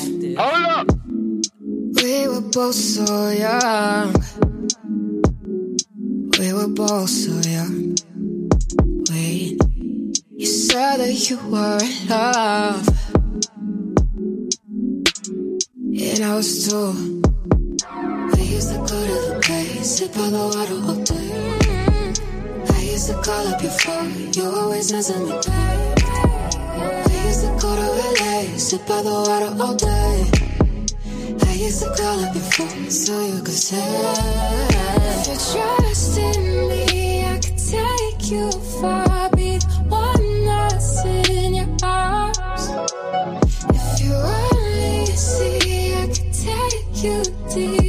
[1.95, 4.13] We were both so young.
[6.39, 7.97] We were both so young.
[9.11, 9.61] Wait,
[10.37, 12.89] you said that you were in love.
[15.99, 17.23] And I was too.
[18.35, 21.31] We used to go to the bay, sip on the water all day.
[22.75, 25.97] I used to call up your phone, you always answer me back.
[27.07, 27.87] We used to go to
[28.23, 30.46] LA, sip by the water all day.
[31.57, 32.37] Used to call up
[32.91, 39.59] so you could say If you trust in me, I could take you far Be
[41.17, 42.69] in your arms.
[43.71, 47.86] If you only see, I could take you deep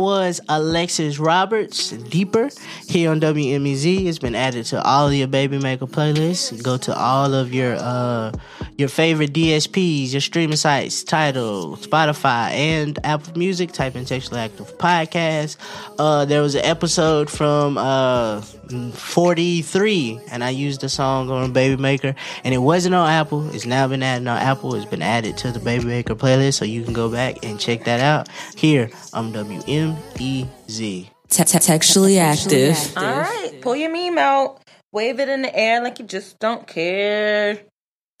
[0.00, 2.50] was Alexis Roberts, Deeper,
[2.88, 4.06] here on WMEZ.
[4.06, 6.62] It's been added to all of your Baby Maker playlists.
[6.62, 8.32] Go to all of your uh
[8.80, 13.70] your favorite DSPs, your streaming sites, Tidal, Spotify, and Apple Music.
[13.72, 15.58] Type in Textually Active Podcast.
[15.98, 21.80] Uh, there was an episode from uh 43, and I used the song on Baby
[21.80, 23.50] Maker, and it wasn't on Apple.
[23.54, 24.74] It's now been added on Apple.
[24.74, 27.84] It's been added to the Baby Maker playlist, so you can go back and check
[27.84, 31.10] that out here I'm WMEZ.
[31.28, 32.96] Textually active.
[32.96, 36.66] All right, pull your meme out, wave it in the air like you just don't
[36.66, 37.60] care.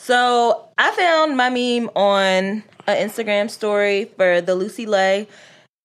[0.00, 5.28] So I found my meme on an Instagram story for the Lucy Lay.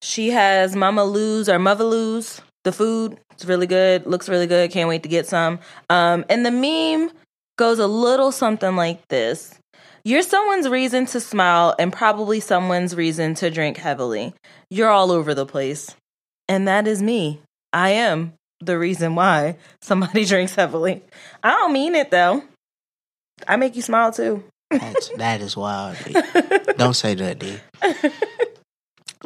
[0.02, 3.20] She has Mama Lou's or Mother Lou's, the food.
[3.32, 4.72] It's really good, looks really good.
[4.72, 5.60] Can't wait to get some.
[5.90, 7.12] Um, and the meme
[7.58, 9.54] goes a little something like this.
[10.06, 14.34] You're someone's reason to smile and probably someone's reason to drink heavily.
[14.70, 15.94] You're all over the place.
[16.48, 17.42] And that is me.
[17.74, 21.04] I am the reason why somebody drinks heavily.
[21.44, 22.44] I don't mean it though.
[23.48, 24.44] I make you smile too.
[24.72, 25.98] That's, that is wild.
[26.06, 26.14] D.
[26.78, 27.58] Don't say that, D.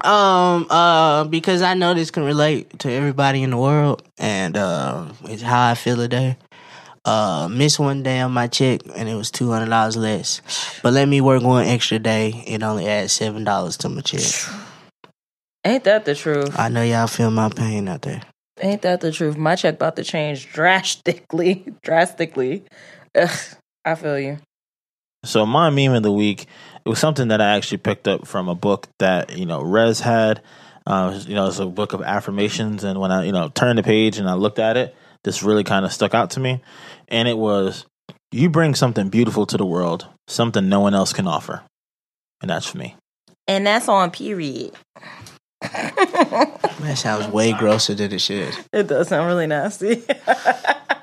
[0.04, 5.12] Um, uh, because I know this can relate to everybody in the world, and uh,
[5.24, 6.38] it's how I feel today.
[7.06, 10.42] Uh, missed one day on my check, and it was two hundred dollars less.
[10.84, 14.54] But let me work one extra day; it only adds seven dollars to my check.
[15.66, 16.58] Ain't that the truth?
[16.58, 18.22] I know y'all feel my pain out there.
[18.62, 19.38] Ain't that the truth?
[19.38, 21.66] My check about to change drastically.
[21.84, 22.64] drastically.
[23.16, 23.30] Ugh,
[23.86, 24.38] I feel you.
[25.26, 26.46] So my meme of the week,
[26.86, 30.00] it was something that I actually picked up from a book that you know Rez
[30.00, 30.42] had.
[30.88, 33.84] Uh, you know, it's a book of affirmations, and when I you know turned the
[33.84, 36.62] page and I looked at it, this really kind of stuck out to me,
[37.10, 37.86] and it was,
[38.32, 41.64] "You bring something beautiful to the world, something no one else can offer,"
[42.42, 42.96] and that's for me.
[43.48, 44.74] And that's on period.
[45.62, 48.56] That sounds way grosser than it should.
[48.72, 50.04] It does sound really nasty.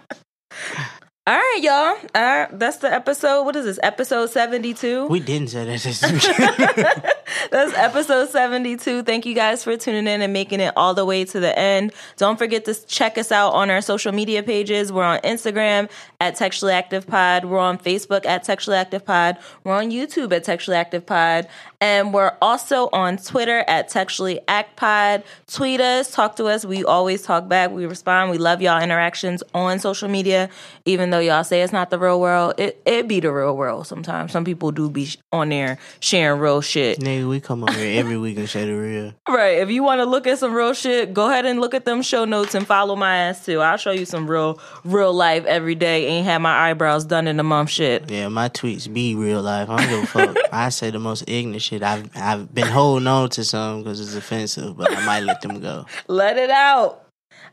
[1.28, 1.96] All right, y'all.
[2.14, 3.42] All right, that's the episode.
[3.42, 3.80] What is this?
[3.82, 5.08] Episode 72?
[5.08, 7.16] We didn't say that.
[7.50, 9.02] That's episode 72.
[9.02, 11.92] Thank you guys for tuning in and making it all the way to the end.
[12.16, 14.92] Don't forget to check us out on our social media pages.
[14.92, 17.44] We're on Instagram at Textually Active Pod.
[17.44, 19.38] We're on Facebook at Textually Active Pod.
[19.64, 21.48] We're on YouTube at Textually Active Pod.
[21.80, 25.22] And we're also on Twitter at Textually Act Pod.
[25.46, 26.64] Tweet us, talk to us.
[26.64, 27.70] We always talk back.
[27.70, 28.30] We respond.
[28.30, 30.48] We love y'all interactions on social media,
[30.84, 32.54] even though y'all say it's not the real world.
[32.58, 34.32] It it be the real world sometimes.
[34.32, 36.98] Some people do be on there sharing real shit.
[37.00, 39.12] Nigga, we come over here every week and say the real.
[39.28, 39.58] Right.
[39.58, 42.00] If you want to look at some real shit, go ahead and look at them
[42.00, 43.60] show notes and follow my ass too.
[43.60, 46.06] I'll show you some real, real life every day.
[46.06, 48.08] Ain't had my eyebrows done in a month shit.
[48.10, 49.68] Yeah, my tweets be real life.
[49.68, 50.36] I don't give a fuck.
[50.52, 51.82] I say the most ignorant shit.
[51.82, 55.60] I've I've been holding on to some because it's offensive, but I might let them
[55.60, 55.86] go.
[56.08, 57.06] Let it out.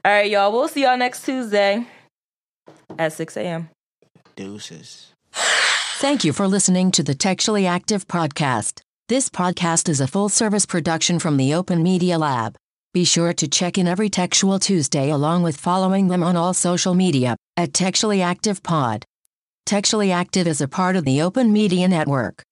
[0.05, 0.51] All right, y'all.
[0.51, 1.87] We'll see y'all next Tuesday
[2.97, 3.69] at 6 a.m.
[4.35, 5.13] Deuces.
[5.33, 8.81] Thank you for listening to the Textually Active Podcast.
[9.09, 12.55] This podcast is a full service production from the Open Media Lab.
[12.93, 16.93] Be sure to check in every Textual Tuesday along with following them on all social
[16.93, 19.05] media at Textually Active Pod.
[19.65, 22.43] Textually Active is a part of the Open Media Network.